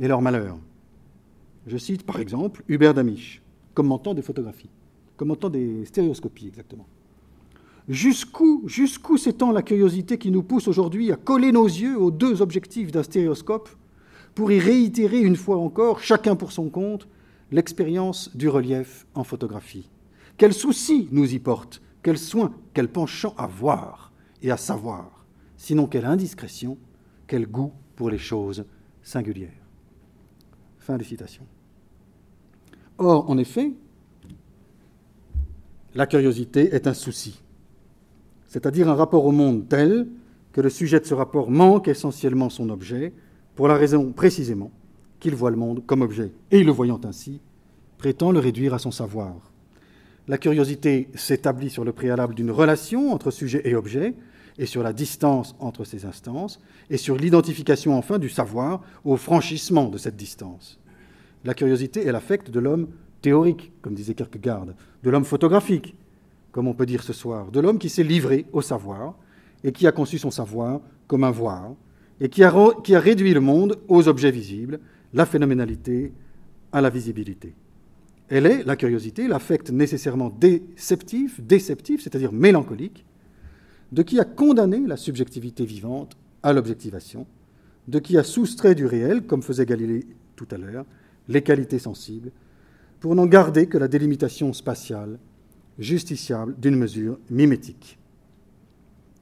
[0.00, 0.58] et leur malheur.
[1.68, 3.42] Je cite par exemple Hubert Damisch.
[3.74, 4.70] commentant des photographies,
[5.18, 6.86] commentant des stéréoscopies exactement.
[7.88, 8.66] Jusqu'où,
[9.16, 13.02] s'étend la curiosité qui nous pousse aujourd'hui à coller nos yeux aux deux objectifs d'un
[13.02, 13.68] stéréoscope
[14.34, 17.08] pour y réitérer une fois encore, chacun pour son compte,
[17.50, 19.88] l'expérience du relief en photographie?
[20.36, 24.12] Quel souci nous y porte Quel soin, quel penchant à voir
[24.42, 25.24] et à savoir?
[25.56, 26.78] Sinon quelle indiscrétion,
[27.26, 28.64] quel goût pour les choses
[29.02, 29.66] singulières.
[30.78, 31.46] Fin des citations.
[32.98, 33.72] Or, en effet,
[35.98, 37.42] la curiosité est un souci
[38.48, 40.08] c'est-à-dire un rapport au monde tel
[40.52, 43.12] que le sujet de ce rapport manque essentiellement son objet,
[43.54, 44.72] pour la raison précisément
[45.20, 47.40] qu'il voit le monde comme objet, et le voyant ainsi,
[47.98, 49.52] prétend le réduire à son savoir.
[50.26, 54.14] La curiosité s'établit sur le préalable d'une relation entre sujet et objet,
[54.58, 59.88] et sur la distance entre ces instances, et sur l'identification enfin du savoir au franchissement
[59.88, 60.80] de cette distance.
[61.44, 62.88] La curiosité est l'affect de l'homme
[63.20, 64.66] théorique, comme disait Kierkegaard,
[65.02, 65.94] de l'homme photographique,
[66.52, 69.14] comme on peut dire ce soir, de l'homme qui s'est livré au savoir
[69.64, 71.72] et qui a conçu son savoir comme un voir
[72.20, 72.50] et qui a,
[73.00, 74.80] réduit le monde aux objets visibles,
[75.14, 76.12] la phénoménalité
[76.72, 77.54] à la visibilité.
[78.28, 83.04] Elle est, la curiosité, l'affect nécessairement déceptif, déceptif, c'est-à-dire mélancolique,
[83.92, 87.26] de qui a condamné la subjectivité vivante à l'objectivation,
[87.86, 90.06] de qui a soustrait du réel, comme faisait Galilée
[90.36, 90.84] tout à l'heure,
[91.28, 92.32] les qualités sensibles,
[93.00, 95.18] pour n'en garder que la délimitation spatiale
[95.78, 97.98] justiciable d'une mesure mimétique.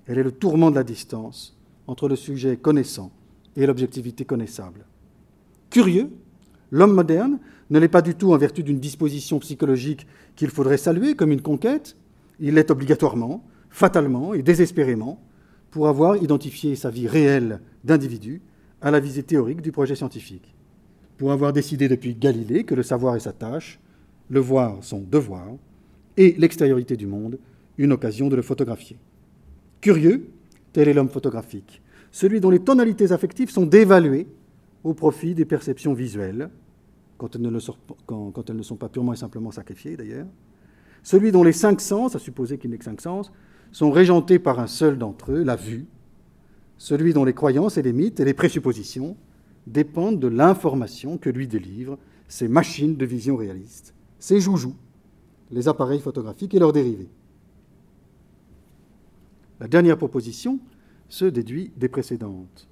[0.07, 1.57] Elle est le tourment de la distance
[1.87, 3.13] entre le sujet connaissant
[3.57, 4.87] et l'objectivité connaissable.
[5.71, 6.11] Curieux,
[6.71, 7.39] l'homme moderne
[7.71, 10.07] ne l'est pas du tout en vertu d'une disposition psychologique
[10.37, 11.97] qu'il faudrait saluer comme une conquête,
[12.41, 15.21] il l'est obligatoirement, fatalement et désespérément
[15.71, 18.41] pour avoir identifié sa vie réelle d'individu
[18.81, 20.55] à la visée théorique du projet scientifique,
[21.17, 23.79] pour avoir décidé depuis Galilée que le savoir est sa tâche,
[24.29, 25.49] le voir son devoir,
[26.17, 27.39] et l'extériorité du monde,
[27.79, 28.97] une occasion de le photographier.
[29.81, 30.29] Curieux,
[30.73, 34.27] tel est l'homme photographique, celui dont les tonalités affectives sont dévaluées
[34.85, 36.49] au profit des perceptions visuelles,
[37.19, 37.59] quand elles ne,
[38.63, 40.27] sont pas purement et simplement sacrifiées d'ailleurs,
[41.03, 43.33] celui dont les cinq sens, à supposer qu'il n'ait que cinq sens,
[43.73, 45.87] sont régentés par un seul d'entre eux, la vue,
[46.79, 49.17] celui dont les croyances et les mythes et les présuppositions
[49.67, 51.99] dépendent de l'information que lui délivrent
[52.29, 54.75] ces machines de vision réaliste, ces joujoux,
[55.51, 57.09] les appareils photographiques et leurs dérivés.
[59.61, 60.59] La dernière proposition
[61.09, 62.69] se déduit des précédentes.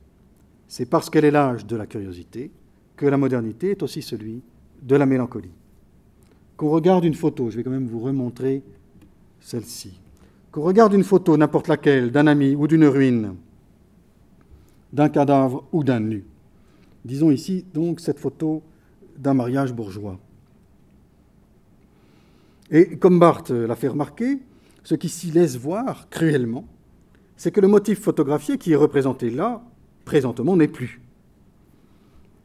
[0.69, 2.51] C'est parce qu'elle est l'âge de la curiosité
[2.97, 4.43] que la modernité est aussi celui
[4.83, 5.53] de la mélancolie.
[6.57, 8.63] Qu'on regarde une photo, je vais quand même vous remontrer
[9.41, 10.01] celle-ci.
[10.53, 13.35] Qu'on regarde une photo, n'importe laquelle, d'un ami ou d'une ruine,
[14.93, 16.25] d'un cadavre ou d'un nu.
[17.05, 18.63] Disons ici donc cette photo
[19.17, 20.19] d'un mariage bourgeois.
[22.71, 24.39] Et comme Barthes l'a fait remarquer,
[24.83, 26.67] ce qui s'y laisse voir cruellement,
[27.37, 29.63] c'est que le motif photographié qui est représenté là,
[30.05, 31.01] présentement, n'est plus.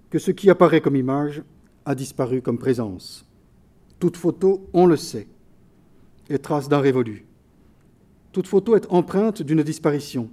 [0.09, 1.43] Que ce qui apparaît comme image
[1.85, 3.25] a disparu comme présence.
[3.99, 5.27] Toute photo, on le sait,
[6.29, 7.25] est trace d'un révolu.
[8.31, 10.29] Toute photo est empreinte d'une disparition.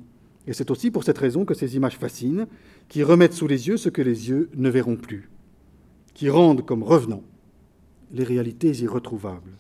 [0.47, 2.47] Et c'est aussi pour cette raison que ces images fascinent,
[2.89, 5.31] qui remettent sous les yeux ce que les yeux ne verront plus,
[6.15, 7.23] qui rendent comme revenant
[8.13, 9.53] les réalités irretrouvables.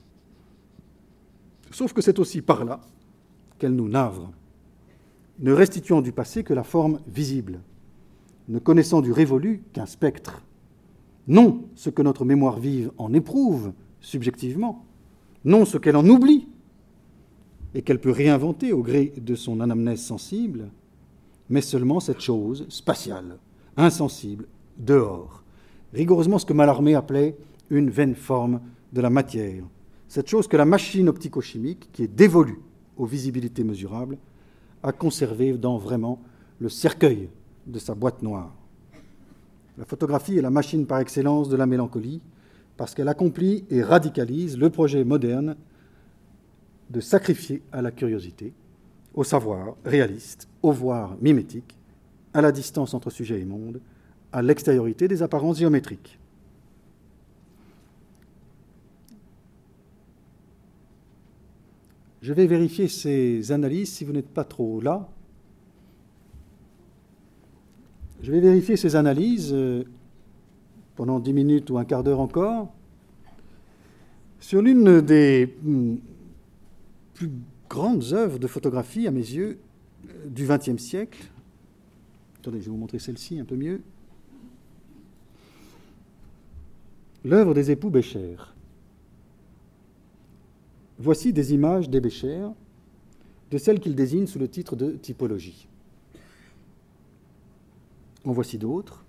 [1.70, 2.80] Sauf que c'est aussi par là
[3.58, 4.32] qu'elle nous navre,
[5.40, 7.60] ne restituant du passé que la forme visible,
[8.48, 10.42] ne connaissant du révolu qu'un spectre.
[11.26, 14.84] Non ce que notre mémoire vive en éprouve subjectivement,
[15.44, 16.48] non ce qu'elle en oublie
[17.74, 20.70] et qu'elle peut réinventer au gré de son anamnèse sensible,
[21.48, 23.38] mais seulement cette chose spatiale,
[23.76, 24.46] insensible,
[24.78, 25.42] dehors,
[25.92, 27.36] rigoureusement ce que Mallarmé appelait
[27.70, 28.60] une vaine forme
[28.92, 29.64] de la matière,
[30.08, 32.60] cette chose que la machine optico-chimique, qui est dévolue
[32.96, 34.18] aux visibilités mesurables,
[34.82, 36.20] a conservé dans vraiment
[36.60, 37.28] le cercueil
[37.66, 38.54] de sa boîte noire.
[39.78, 42.22] La photographie est la machine par excellence de la mélancolie,
[42.76, 45.56] parce qu'elle accomplit et radicalise le projet moderne
[46.90, 48.52] de sacrifier à la curiosité,
[49.16, 51.76] au savoir réaliste, au voir mimétique,
[52.34, 53.80] à la distance entre sujet et monde,
[54.30, 56.18] à l'extériorité des apparences géométriques.
[62.20, 65.08] Je vais vérifier ces analyses si vous n'êtes pas trop là.
[68.20, 69.84] Je vais vérifier ces analyses euh,
[70.96, 72.72] pendant dix minutes ou un quart d'heure encore
[74.40, 75.96] sur l'une des hmm,
[77.14, 77.30] plus
[77.68, 79.58] grandes œuvres de photographie, à mes yeux,
[80.08, 81.30] euh, du XXe siècle.
[82.38, 83.80] Attendez, je vais vous montrer celle-ci un peu mieux.
[87.24, 88.36] L'œuvre des époux Bécher.
[90.98, 92.46] voici des images des Bécher,
[93.50, 95.68] de celles qu'il désigne sous le titre de typologie.
[98.24, 99.04] En voici d'autres.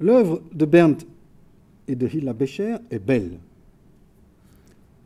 [0.00, 1.06] L'œuvre de Berndt
[1.88, 3.38] et de Hilla Becher est belle.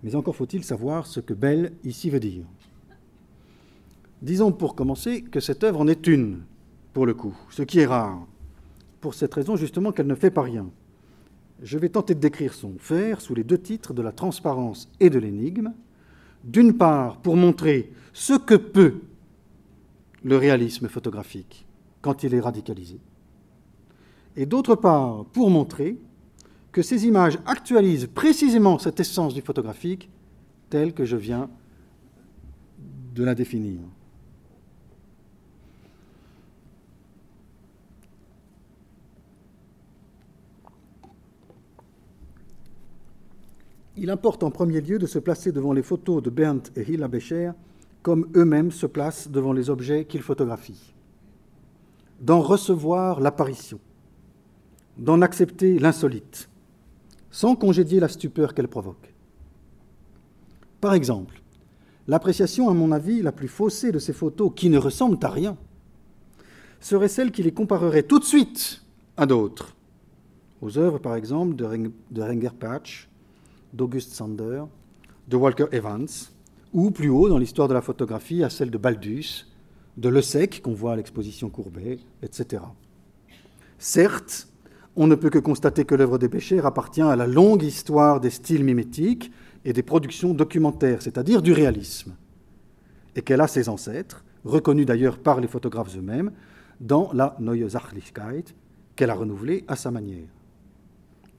[0.02, 2.44] Mais encore faut-il savoir ce que belle ici veut dire.
[4.22, 6.42] Disons pour commencer que cette œuvre en est une,
[6.92, 8.26] pour le coup, ce qui est rare,
[9.00, 10.68] pour cette raison justement qu'elle ne fait pas rien.
[11.62, 15.10] Je vais tenter de décrire son faire sous les deux titres de la transparence et
[15.10, 15.72] de l'énigme,
[16.44, 19.00] d'une part pour montrer ce que peut
[20.22, 21.66] le réalisme photographique
[22.02, 22.98] quand il est radicalisé,
[24.36, 25.98] et d'autre part pour montrer
[26.72, 30.08] que ces images actualisent précisément cette essence du photographique
[30.68, 31.50] telle que je viens
[33.14, 33.80] de la définir.
[43.96, 47.08] Il importe en premier lieu de se placer devant les photos de Berndt et Hilla
[47.08, 47.52] Becher
[48.02, 50.94] comme eux-mêmes se placent devant les objets qu'ils photographient,
[52.20, 53.78] d'en recevoir l'apparition,
[54.96, 56.49] d'en accepter l'insolite,
[57.30, 59.14] sans congédier la stupeur qu'elle provoque.
[60.80, 61.42] Par exemple,
[62.08, 65.56] l'appréciation, à mon avis, la plus faussée de ces photos, qui ne ressemblent à rien,
[66.80, 68.82] serait celle qui les comparerait tout de suite
[69.16, 69.76] à d'autres,
[70.62, 73.08] aux œuvres, par exemple, de Renger Patch,
[73.72, 74.64] d'August Sander,
[75.28, 76.08] de Walker Evans,
[76.72, 79.46] ou plus haut dans l'histoire de la photographie à celle de Baldus,
[79.96, 82.62] de Le Sec, qu'on voit à l'exposition Courbet, etc.
[83.78, 84.48] Certes,
[84.96, 88.30] on ne peut que constater que l'œuvre des Bécher appartient à la longue histoire des
[88.30, 89.30] styles mimétiques
[89.64, 92.14] et des productions documentaires, c'est-à-dire du réalisme,
[93.14, 96.32] et qu'elle a ses ancêtres, reconnus d'ailleurs par les photographes eux-mêmes,
[96.80, 98.44] dans la Neue Sachlichkeit,
[98.96, 100.28] qu'elle a renouvelée à sa manière.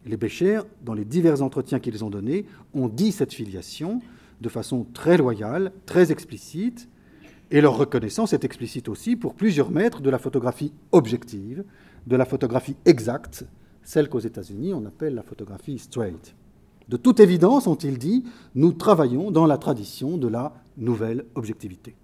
[0.05, 4.01] Les Bécher, dans les divers entretiens qu'ils ont donnés, ont dit cette filiation
[4.39, 6.87] de façon très loyale, très explicite,
[7.51, 11.63] et leur reconnaissance est explicite aussi pour plusieurs maîtres de la photographie objective,
[12.07, 13.45] de la photographie exacte,
[13.83, 16.35] celle qu'aux États-Unis on appelle la photographie straight.
[16.89, 21.95] De toute évidence, ont-ils dit, nous travaillons dans la tradition de la nouvelle objectivité.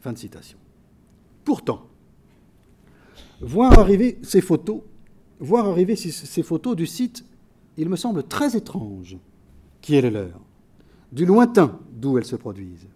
[0.00, 0.56] Fin de citation.
[1.44, 1.82] Pourtant,
[3.40, 4.80] voir arriver ces photos
[5.40, 7.24] voir arriver ces photos du site,
[7.76, 9.16] il me semble très étrange
[9.80, 10.40] qui est le leur,
[11.12, 12.88] du lointain d'où elles se produisent,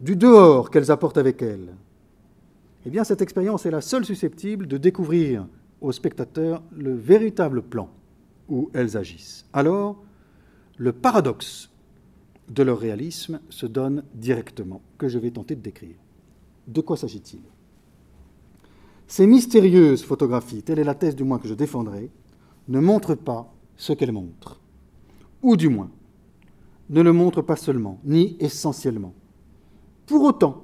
[0.00, 1.74] du dehors qu'elles apportent avec elles.
[2.86, 5.48] Eh bien, cette expérience est la seule susceptible de découvrir
[5.80, 7.90] aux spectateurs le véritable plan
[8.48, 9.44] où elles agissent.
[9.52, 10.04] Alors,
[10.76, 11.72] le paradoxe
[12.48, 15.96] de leur réalisme se donne directement, que je vais tenter de décrire.
[16.68, 17.40] De quoi s'agit-il?
[19.08, 22.08] Ces mystérieuses photographies, telle est la thèse du moins que je défendrai,
[22.68, 24.60] ne montrent pas ce qu'elles montrent.
[25.42, 25.90] Ou du moins,
[26.90, 29.14] ne le montrent pas seulement, ni essentiellement.
[30.06, 30.62] Pour autant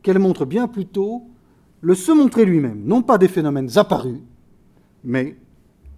[0.00, 1.26] qu'elles montrent bien plutôt
[1.82, 4.20] le se montrer lui-même, non pas des phénomènes apparus,
[5.04, 5.36] mais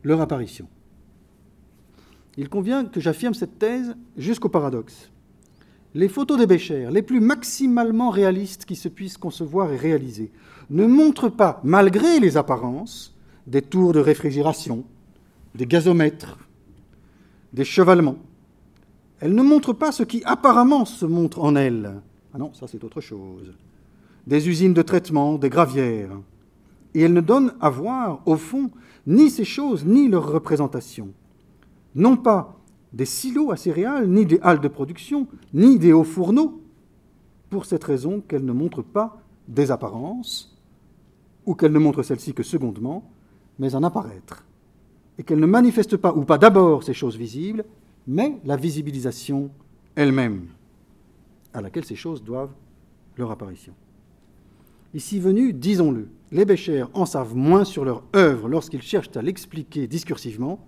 [0.03, 0.67] leur apparition.
[2.37, 5.11] Il convient que j'affirme cette thèse jusqu'au paradoxe.
[5.95, 10.33] Les photos des Bécher, les plus maximalement réalistes qui se puissent concevoir et réaliser,
[10.71, 13.15] ne montrent pas, malgré les apparences,
[13.47, 14.85] des tours de réfrigération,
[15.55, 16.39] des gazomètres,
[17.53, 18.17] des chevalements.
[19.21, 22.01] Elles ne montrent pas ce qui apparemment se montre en elles.
[22.33, 23.53] Ah non, ça c'est autre chose.
[24.27, 26.19] Des usines de traitement, des gravières.
[26.95, 28.71] Et elles ne donnent à voir, au fond,
[29.07, 31.11] ni ces choses, ni leurs représentations.
[31.95, 32.59] Non pas
[32.93, 36.61] des silos à céréales, ni des halles de production, ni des hauts fourneaux,
[37.51, 40.57] pour cette raison qu'elles ne montrent pas des apparences,
[41.45, 43.11] ou qu'elle ne montre celle-ci que secondement,
[43.59, 44.45] mais en apparaître,
[45.19, 47.65] et qu'elle ne manifeste pas ou pas d'abord ces choses visibles,
[48.07, 49.51] mais la visibilisation
[49.97, 50.47] elle-même,
[51.53, 52.55] à laquelle ces choses doivent
[53.17, 53.75] leur apparition.
[54.95, 59.89] Ici venus, disons-le, les Béchers en savent moins sur leur œuvre lorsqu'ils cherchent à l'expliquer
[59.89, 60.67] discursivement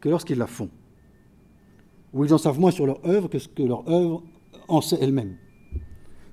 [0.00, 0.70] que lorsqu'ils la font.
[2.14, 4.24] Ou ils en savent moins sur leur œuvre que ce que leur œuvre
[4.66, 5.36] en sait elle-même.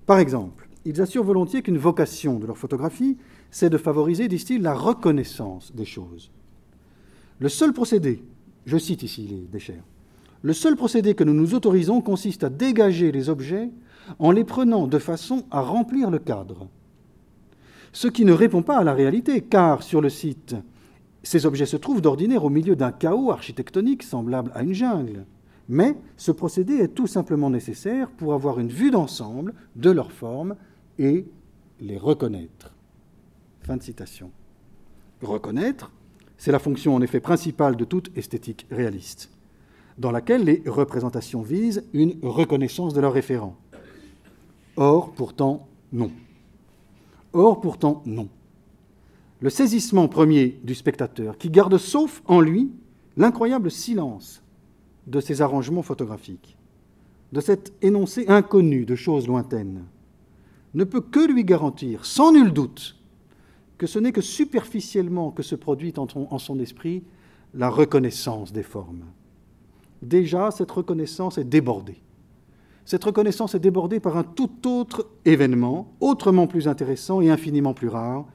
[0.05, 3.17] Par exemple, ils assurent volontiers qu'une vocation de leur photographie
[3.51, 6.31] c'est de favoriser, disent-ils, la reconnaissance des choses.
[7.39, 8.23] Le seul procédé,
[8.65, 9.81] je cite ici les déchets,
[10.41, 13.69] le seul procédé que nous nous autorisons consiste à dégager les objets
[14.19, 16.69] en les prenant de façon à remplir le cadre.
[17.97, 20.55] Ce qui ne répond pas à la réalité, car sur le site,
[21.23, 25.25] ces objets se trouvent d'ordinaire au milieu d'un chaos architectonique semblable à une jungle.
[25.67, 30.55] Mais ce procédé est tout simplement nécessaire pour avoir une vue d'ensemble de leur forme
[30.99, 31.25] et
[31.79, 32.71] les reconnaître.
[33.61, 34.29] Fin de citation.
[35.23, 35.91] Reconnaître,
[36.37, 39.31] c'est la fonction en effet principale de toute esthétique réaliste.
[39.97, 43.57] dans laquelle les représentations visent une reconnaissance de leur référent.
[44.75, 46.11] Or, pourtant, non.
[47.37, 48.29] Or, pourtant, non.
[49.41, 52.71] Le saisissement premier du spectateur, qui garde sauf en lui
[53.15, 54.41] l'incroyable silence
[55.05, 56.57] de ces arrangements photographiques,
[57.31, 59.83] de cet énoncé inconnu de choses lointaines,
[60.73, 62.95] ne peut que lui garantir, sans nul doute,
[63.77, 67.03] que ce n'est que superficiellement que se produit en son esprit
[67.53, 69.05] la reconnaissance des formes.
[70.01, 72.01] Déjà, cette reconnaissance est débordée.
[72.87, 77.89] Cette reconnaissance est débordée par un tout autre événement, autrement plus intéressant et infiniment plus
[77.89, 78.25] rare,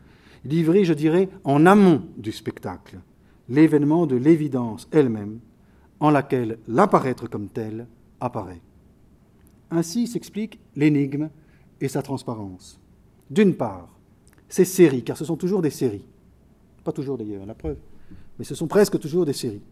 [0.44, 3.00] livré, je dirais, en amont du spectacle,
[3.48, 5.40] l'événement de l'évidence elle-même,
[6.00, 7.86] en laquelle l'apparaître comme tel
[8.20, 8.60] apparaît.
[9.70, 11.30] Ainsi s'explique l'énigme
[11.80, 12.78] et sa transparence.
[13.30, 13.88] D'une part,
[14.50, 16.04] ces séries, car ce sont toujours des séries,
[16.84, 17.78] pas toujours d'ailleurs, la preuve,
[18.38, 19.62] mais ce sont presque toujours des séries.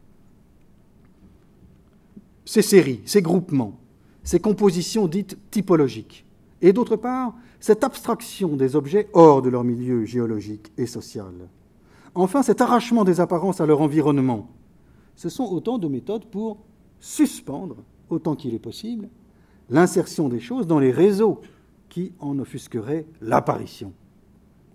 [2.47, 3.79] Ces séries, ces groupements,
[4.23, 6.27] ces compositions dites typologiques,
[6.63, 11.33] et d'autre part, cette abstraction des objets hors de leur milieu géologique et social.
[12.15, 14.49] Enfin, cet arrachement des apparences à leur environnement.
[15.17, 16.59] Ce sont autant de méthodes pour
[16.99, 17.77] suspendre,
[18.09, 19.09] autant qu'il est possible,
[19.69, 21.41] l'insertion des choses dans les réseaux
[21.89, 23.93] qui en offusqueraient l'apparition.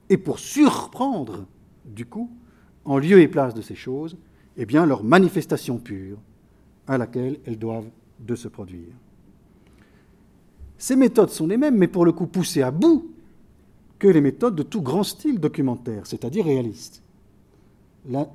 [0.10, 1.46] Et pour surprendre,
[1.86, 2.30] du coup,
[2.86, 4.18] en lieu et place de ces choses,
[4.58, 6.18] eh bien, leur manifestation pure
[6.88, 7.90] à laquelle elles doivent
[8.20, 8.94] de se produire.
[10.78, 13.12] Ces méthodes sont les mêmes, mais pour le coup poussées à bout
[14.00, 17.02] que les méthodes de tout grand style documentaire, c'est-à-dire réaliste.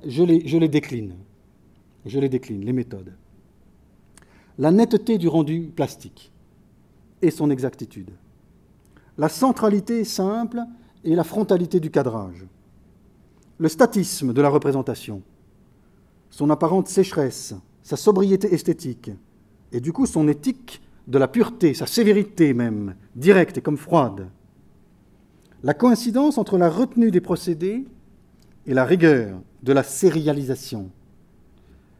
[0.05, 0.23] Je
[0.57, 1.13] les décline.
[2.05, 3.13] Je les décline, les méthodes.
[4.57, 6.31] La netteté du rendu plastique
[7.21, 8.11] et son exactitude.
[9.17, 10.61] La centralité simple
[11.03, 12.45] et la frontalité du cadrage.
[13.59, 15.21] Le statisme de la représentation.
[16.31, 19.11] Son apparente sécheresse, sa sobriété esthétique,
[19.71, 24.27] et du coup son éthique de la pureté, sa sévérité même, directe et comme froide.
[25.63, 27.85] La coïncidence entre la retenue des procédés
[28.65, 30.89] et la rigueur de la sérialisation.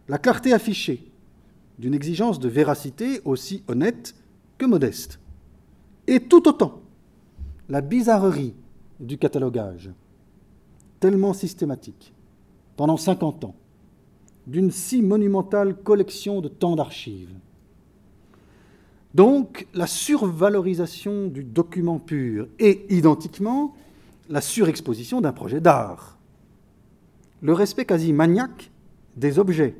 [0.07, 1.11] La clarté affichée
[1.79, 4.15] d'une exigence de véracité aussi honnête
[4.57, 5.19] que modeste.
[6.07, 6.81] Et tout autant
[7.69, 8.53] la bizarrerie
[8.99, 9.89] du catalogage,
[10.99, 12.13] tellement systématique,
[12.75, 13.55] pendant 50 ans,
[14.45, 17.33] d'une si monumentale collection de tant d'archives.
[19.13, 23.75] Donc la survalorisation du document pur et identiquement
[24.29, 26.17] la surexposition d'un projet d'art.
[27.41, 28.71] Le respect quasi maniaque
[29.17, 29.75] des objets,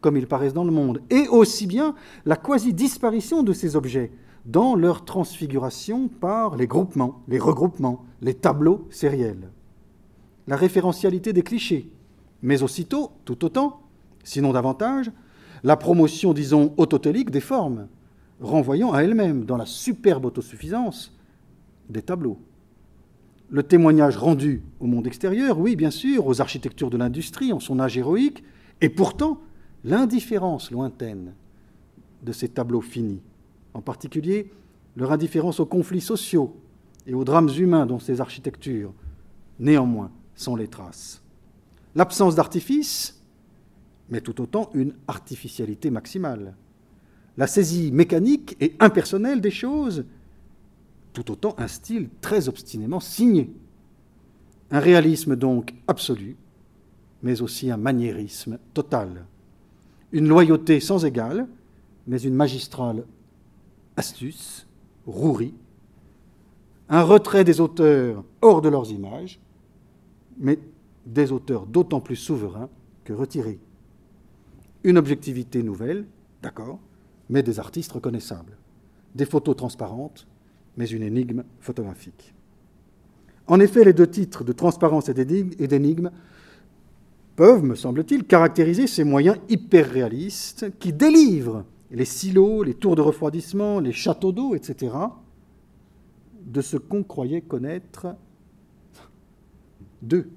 [0.00, 4.12] comme ils paraissent dans le monde, et aussi bien la quasi-disparition de ces objets
[4.46, 9.50] dans leur transfiguration par les groupements, les regroupements, les tableaux sériels.
[10.46, 11.90] La référentialité des clichés,
[12.42, 13.82] mais aussitôt, tout autant,
[14.24, 15.10] sinon davantage,
[15.62, 17.88] la promotion, disons, autotélique des formes,
[18.40, 21.16] renvoyant à elle-même, dans la superbe autosuffisance,
[21.88, 22.38] des tableaux.
[23.50, 27.80] Le témoignage rendu au monde extérieur, oui, bien sûr, aux architectures de l'industrie en son
[27.80, 28.44] âge héroïque,
[28.80, 29.40] et pourtant
[29.84, 31.34] l'indifférence lointaine
[32.22, 33.20] de ces tableaux finis,
[33.74, 34.50] en particulier
[34.96, 36.56] leur indifférence aux conflits sociaux
[37.06, 38.92] et aux drames humains dont ces architectures,
[39.58, 41.22] néanmoins, sont les traces.
[41.94, 43.20] L'absence d'artifice,
[44.08, 46.54] mais tout autant une artificialité maximale
[47.40, 50.04] la saisie mécanique et impersonnelle des choses,
[51.14, 53.50] tout autant un style très obstinément signé.
[54.70, 56.36] Un réalisme donc absolu,
[57.22, 59.24] mais aussi un maniérisme total.
[60.12, 61.48] Une loyauté sans égale,
[62.06, 63.06] mais une magistrale
[63.96, 64.66] astuce,
[65.06, 65.54] rouerie.
[66.90, 69.40] Un retrait des auteurs hors de leurs images,
[70.36, 70.58] mais
[71.06, 72.68] des auteurs d'autant plus souverains
[73.02, 73.60] que retirés.
[74.84, 76.04] Une objectivité nouvelle,
[76.42, 76.80] d'accord,
[77.30, 78.58] mais des artistes reconnaissables.
[79.14, 80.26] Des photos transparentes,
[80.76, 82.34] mais une énigme photographique.
[83.46, 86.10] En effet, les deux titres de transparence et d'énigme
[87.36, 93.02] peuvent, me semble-t-il, caractériser ces moyens hyper réalistes qui délivrent les silos, les tours de
[93.02, 94.94] refroidissement, les châteaux d'eau, etc.,
[96.44, 98.14] de ce qu'on croyait connaître
[100.02, 100.30] d'eux,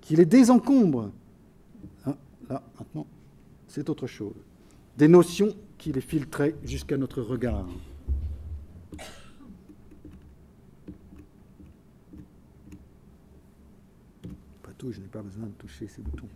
[0.00, 1.10] qui les désencombre.
[2.06, 2.14] Hein,
[2.48, 3.06] là, maintenant,
[3.68, 4.34] c'est autre chose.
[4.96, 5.54] Des notions
[5.84, 7.66] qui les filtrait jusqu'à notre regard.
[14.62, 16.26] Pas je n'ai pas besoin de toucher ces boutons.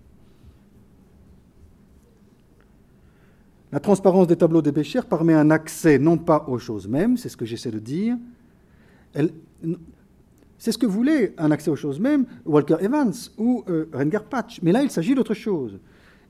[3.72, 7.30] La transparence des tableaux des Béchers permet un accès non pas aux choses mêmes, c'est
[7.30, 8.18] ce que j'essaie de dire.
[10.58, 13.86] C'est ce que voulait un accès aux choses mêmes Walker Evans ou euh,
[14.28, 14.60] Patch.
[14.60, 15.78] Mais là, il s'agit d'autre chose.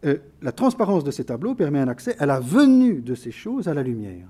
[0.04, 3.66] Euh, la transparence de ces tableaux permet un accès à la venue de ces choses
[3.68, 4.26] à la lumière.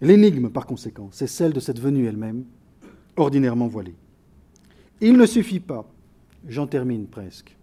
[0.00, 2.44] L'énigme, par conséquent, c'est celle de cette venue elle-même,
[3.16, 3.94] ordinairement voilée.
[5.00, 5.86] Il ne suffit pas,
[6.46, 7.56] j'en termine presque,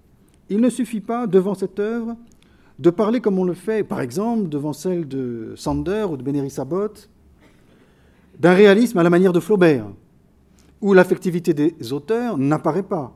[0.49, 2.17] il ne suffit pas, devant cette œuvre,
[2.79, 6.49] de parler comme on le fait, par exemple, devant celle de Sander ou de Bénéry
[6.49, 6.93] Sabot,
[8.39, 9.87] d'un réalisme à la manière de Flaubert,
[10.81, 13.15] où l'affectivité des auteurs n'apparaît pas,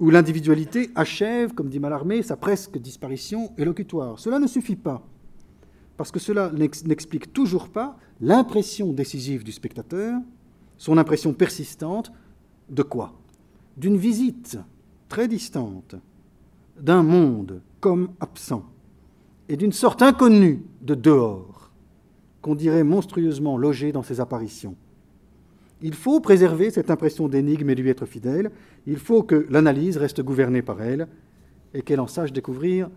[0.00, 4.18] où l'individualité achève, comme dit Mallarmé, sa presque disparition élocutoire.
[4.18, 5.06] Cela ne suffit pas,
[5.96, 6.50] parce que cela
[6.84, 10.20] n'explique toujours pas l'impression décisive du spectateur,
[10.76, 12.12] son impression persistante
[12.68, 13.14] de quoi?
[13.76, 14.58] D'une visite
[15.08, 15.94] très distante,
[16.80, 18.64] d'un monde comme absent,
[19.48, 21.70] et d'une sorte inconnue de dehors,
[22.42, 24.76] qu'on dirait monstrueusement logé dans ses apparitions.
[25.86, 28.50] Il faut préserver cette impression d'énigme et lui être fidèle.
[28.86, 31.06] Il faut que l'analyse reste gouvernée par elle
[31.74, 32.88] et qu'elle en sache découvrir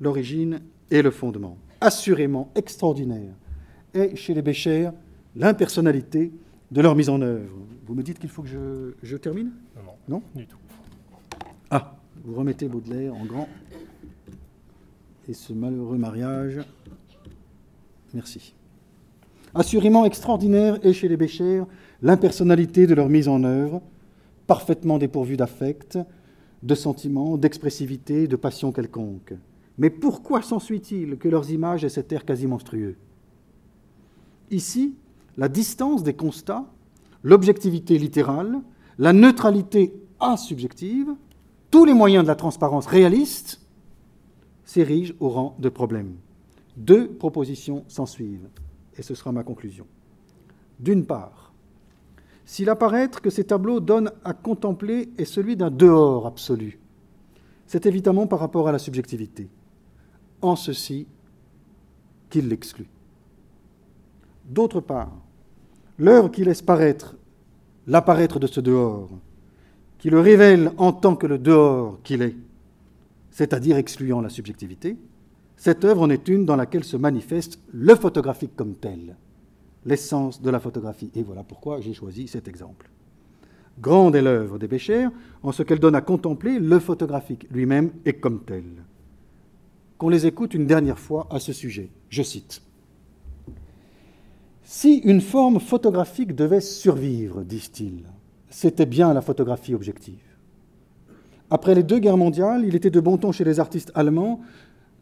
[0.00, 0.60] l'origine
[0.92, 1.58] et le fondement.
[1.80, 3.34] Assurément extraordinaire
[3.94, 4.90] est chez les Béchers
[5.34, 6.30] l'impersonnalité
[6.70, 7.56] de leur mise en œuvre.
[7.84, 9.50] Vous me dites qu'il faut que je, je termine?
[9.74, 10.58] Non, non, Non du tout.
[11.68, 13.48] Ah, vous remettez Baudelaire en grand.
[15.28, 16.60] Et ce malheureux mariage.
[18.14, 18.54] Merci.
[19.52, 21.64] Assurément extraordinaire est chez les Béchers
[22.06, 23.82] l'impersonnalité de leur mise en œuvre,
[24.46, 25.98] parfaitement dépourvue d'affect,
[26.62, 29.34] de sentiments, d'expressivité, de passion quelconque.
[29.76, 32.94] Mais pourquoi s'ensuit-il que leurs images aient cet air quasi monstrueux?
[34.52, 34.94] Ici,
[35.36, 36.64] la distance des constats,
[37.24, 38.60] l'objectivité littérale,
[38.98, 41.12] la neutralité asubjective,
[41.72, 43.60] tous les moyens de la transparence réaliste
[44.64, 46.14] s'érigent au rang de problème.
[46.76, 48.48] Deux propositions s'ensuivent,
[48.96, 49.86] et ce sera ma conclusion.
[50.78, 51.45] D'une part,
[52.46, 56.78] s'il apparaît que ces tableaux donnent à contempler est celui d'un dehors absolu,
[57.66, 59.50] c'est évidemment par rapport à la subjectivité,
[60.40, 61.08] en ceci
[62.30, 62.88] qu'il l'exclut.
[64.48, 65.12] D'autre part,
[65.98, 67.16] l'œuvre qui laisse paraître
[67.88, 69.10] l'apparaître de ce dehors,
[69.98, 72.36] qui le révèle en tant que le dehors qu'il est,
[73.30, 74.96] c'est-à-dire excluant la subjectivité,
[75.56, 79.16] cette œuvre en est une dans laquelle se manifeste le photographique comme tel,
[79.86, 81.10] l'essence de la photographie.
[81.14, 82.90] Et voilà pourquoi j'ai choisi cet exemple.
[83.80, 85.08] Grande est l'œuvre des Béchers
[85.42, 88.64] en ce qu'elle donne à contempler le photographique lui-même et comme tel.
[89.98, 91.90] Qu'on les écoute une dernière fois à ce sujet.
[92.10, 92.62] Je cite.
[94.62, 98.04] Si une forme photographique devait survivre, disent-ils,
[98.50, 100.22] c'était bien la photographie objective.
[101.50, 104.40] Après les deux guerres mondiales, il était de bon ton chez les artistes allemands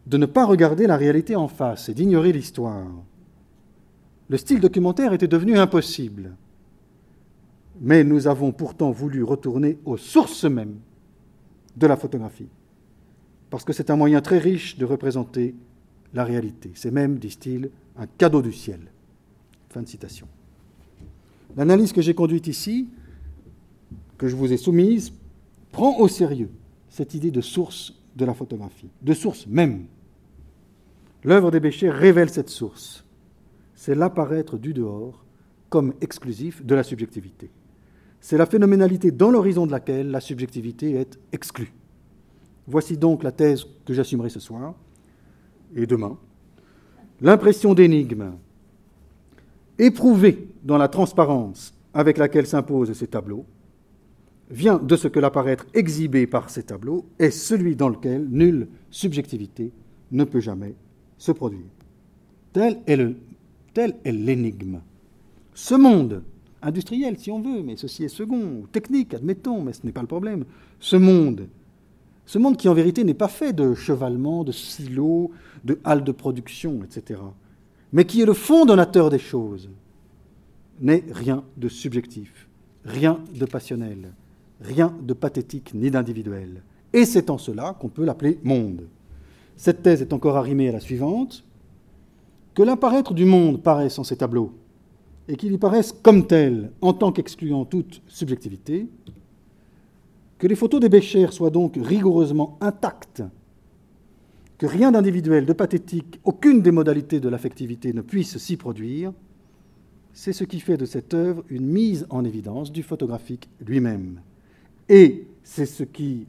[0.07, 2.87] de ne pas regarder la réalité en face et d'ignorer l'histoire.
[4.35, 6.35] Le style documentaire était devenu impossible.
[7.81, 10.81] Mais nous avons pourtant voulu retourner aux sources mêmes
[11.77, 12.49] de la photographie,
[13.49, 15.55] parce que c'est un moyen très riche de représenter
[16.15, 16.73] la réalité.
[16.75, 18.81] C'est même, disent-ils, un cadeau du ciel.
[19.69, 20.27] Fin de citation.
[21.57, 22.89] L'analyse que j'ai conduite ici,
[24.19, 25.13] que je vous ai soumise,
[25.71, 26.51] prend au sérieux
[26.89, 29.85] cette idée de source de la photographie, de source même.
[31.23, 33.04] L'œuvre des Béchers révèle cette source.
[33.85, 35.27] C'est l'apparaître du dehors
[35.69, 37.51] comme exclusif de la subjectivité.
[38.19, 41.71] C'est la phénoménalité dans l'horizon de laquelle la subjectivité est exclue.
[42.67, 44.75] Voici donc la thèse que j'assumerai ce soir
[45.77, 46.17] et demain.
[47.21, 48.33] L'impression d'énigme
[49.79, 53.45] éprouvée dans la transparence avec laquelle s'imposent ces tableaux
[54.49, 59.73] vient de ce que l'apparaître exhibé par ces tableaux est celui dans lequel nulle subjectivité
[60.11, 60.75] ne peut jamais
[61.19, 61.69] se produire.
[62.55, 63.17] Tel est, le,
[63.75, 64.81] tel est l'énigme.
[65.53, 66.23] Ce monde,
[66.63, 70.07] industriel si on veut, mais ceci est second, technique, admettons, mais ce n'est pas le
[70.07, 70.45] problème.
[70.81, 71.49] Ce monde,
[72.27, 75.31] ce monde qui en vérité n'est pas fait de chevalement, de silos,
[75.65, 77.21] de halles de production, etc.,
[77.93, 79.69] mais qui est le fond donateur des choses,
[80.81, 82.49] n'est rien de subjectif,
[82.85, 84.13] rien de passionnel,
[84.61, 86.63] rien de pathétique ni d'individuel.
[86.93, 88.89] Et c'est en cela qu'on peut l'appeler monde.
[89.57, 91.44] Cette thèse est encore arrimée à la suivante
[92.55, 94.53] que l'apparaître du monde paraisse en ces tableaux,
[95.29, 98.89] et qu'il y paraisse comme tel, en tant qu'excluant toute subjectivité,
[100.39, 103.23] que les photos des Béchers soient donc rigoureusement intactes,
[104.59, 109.13] que rien d'individuel, de pathétique, aucune des modalités de l'affectivité ne puisse s'y produire,
[110.13, 114.21] c'est ce qui fait de cette œuvre une mise en évidence du photographique lui-même.
[114.89, 116.27] Et c'est ce qui,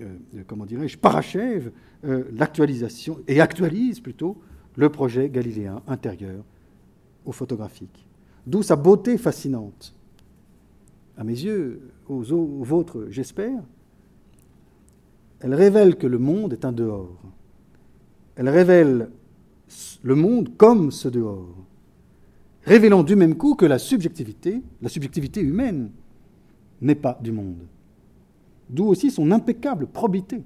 [0.00, 0.16] euh,
[0.46, 1.72] comment dirais-je, parachève
[2.04, 4.36] euh, l'actualisation, et actualise plutôt,
[4.76, 6.44] le projet galiléen intérieur
[7.24, 8.06] au photographique.
[8.46, 9.94] D'où sa beauté fascinante.
[11.16, 13.62] À mes yeux, aux, aux vôtres, j'espère,
[15.40, 17.20] Elle révèle que le monde est un dehors.
[18.36, 19.10] Elle révèle
[20.02, 21.54] le monde comme ce dehors,
[22.64, 25.90] révélant du même coup que la subjectivité, la subjectivité humaine,
[26.80, 27.66] n'est pas du monde.
[28.68, 30.42] D'où aussi son impeccable probité.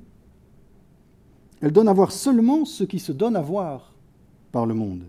[1.60, 3.94] Elle donne à voir seulement ce qui se donne à voir
[4.52, 5.04] par le monde.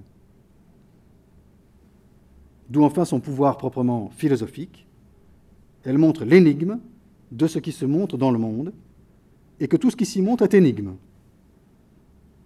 [2.70, 4.86] D'où enfin son pouvoir proprement philosophique.
[5.84, 6.80] Elle montre l'énigme
[7.32, 8.74] de ce qui se montre dans le monde,
[9.60, 10.96] et que tout ce qui s'y montre est énigme.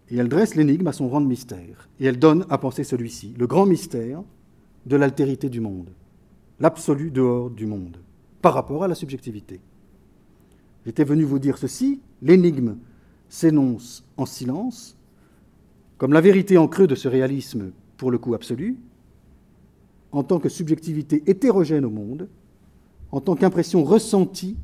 [0.10, 3.34] Et elle dresse l'énigme à son rang de mystère, et elle donne à penser celui-ci,
[3.38, 4.24] le grand mystère
[4.86, 5.90] de l'altérité du monde,
[6.60, 7.98] l'absolu dehors du monde,
[8.42, 9.62] par rapport à la subjectivité.
[10.86, 12.78] J'étais venu vous dire ceci, l'énigme
[13.30, 14.98] s'énonce en silence,
[16.04, 18.76] comme la vérité en creux de ce réalisme pour le coup absolu,
[20.12, 22.28] en tant que subjectivité hétérogène au monde,
[23.14, 24.58] en tant qu'impression ressentie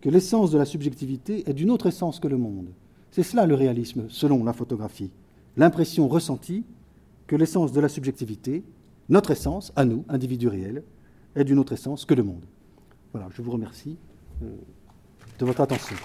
[0.00, 2.68] que l'essence de la subjectivité est d'une autre essence que le monde.
[3.10, 5.10] C'est cela le réalisme, selon la photographie.
[5.56, 6.62] L'impression ressentie
[7.26, 8.62] que l'essence de la subjectivité,
[9.08, 10.84] notre essence, à nous, individus réels,
[11.34, 12.44] est d'une autre essence que le monde.
[13.12, 13.96] Voilà, je vous remercie
[14.44, 14.54] euh,
[15.40, 15.96] de votre attention.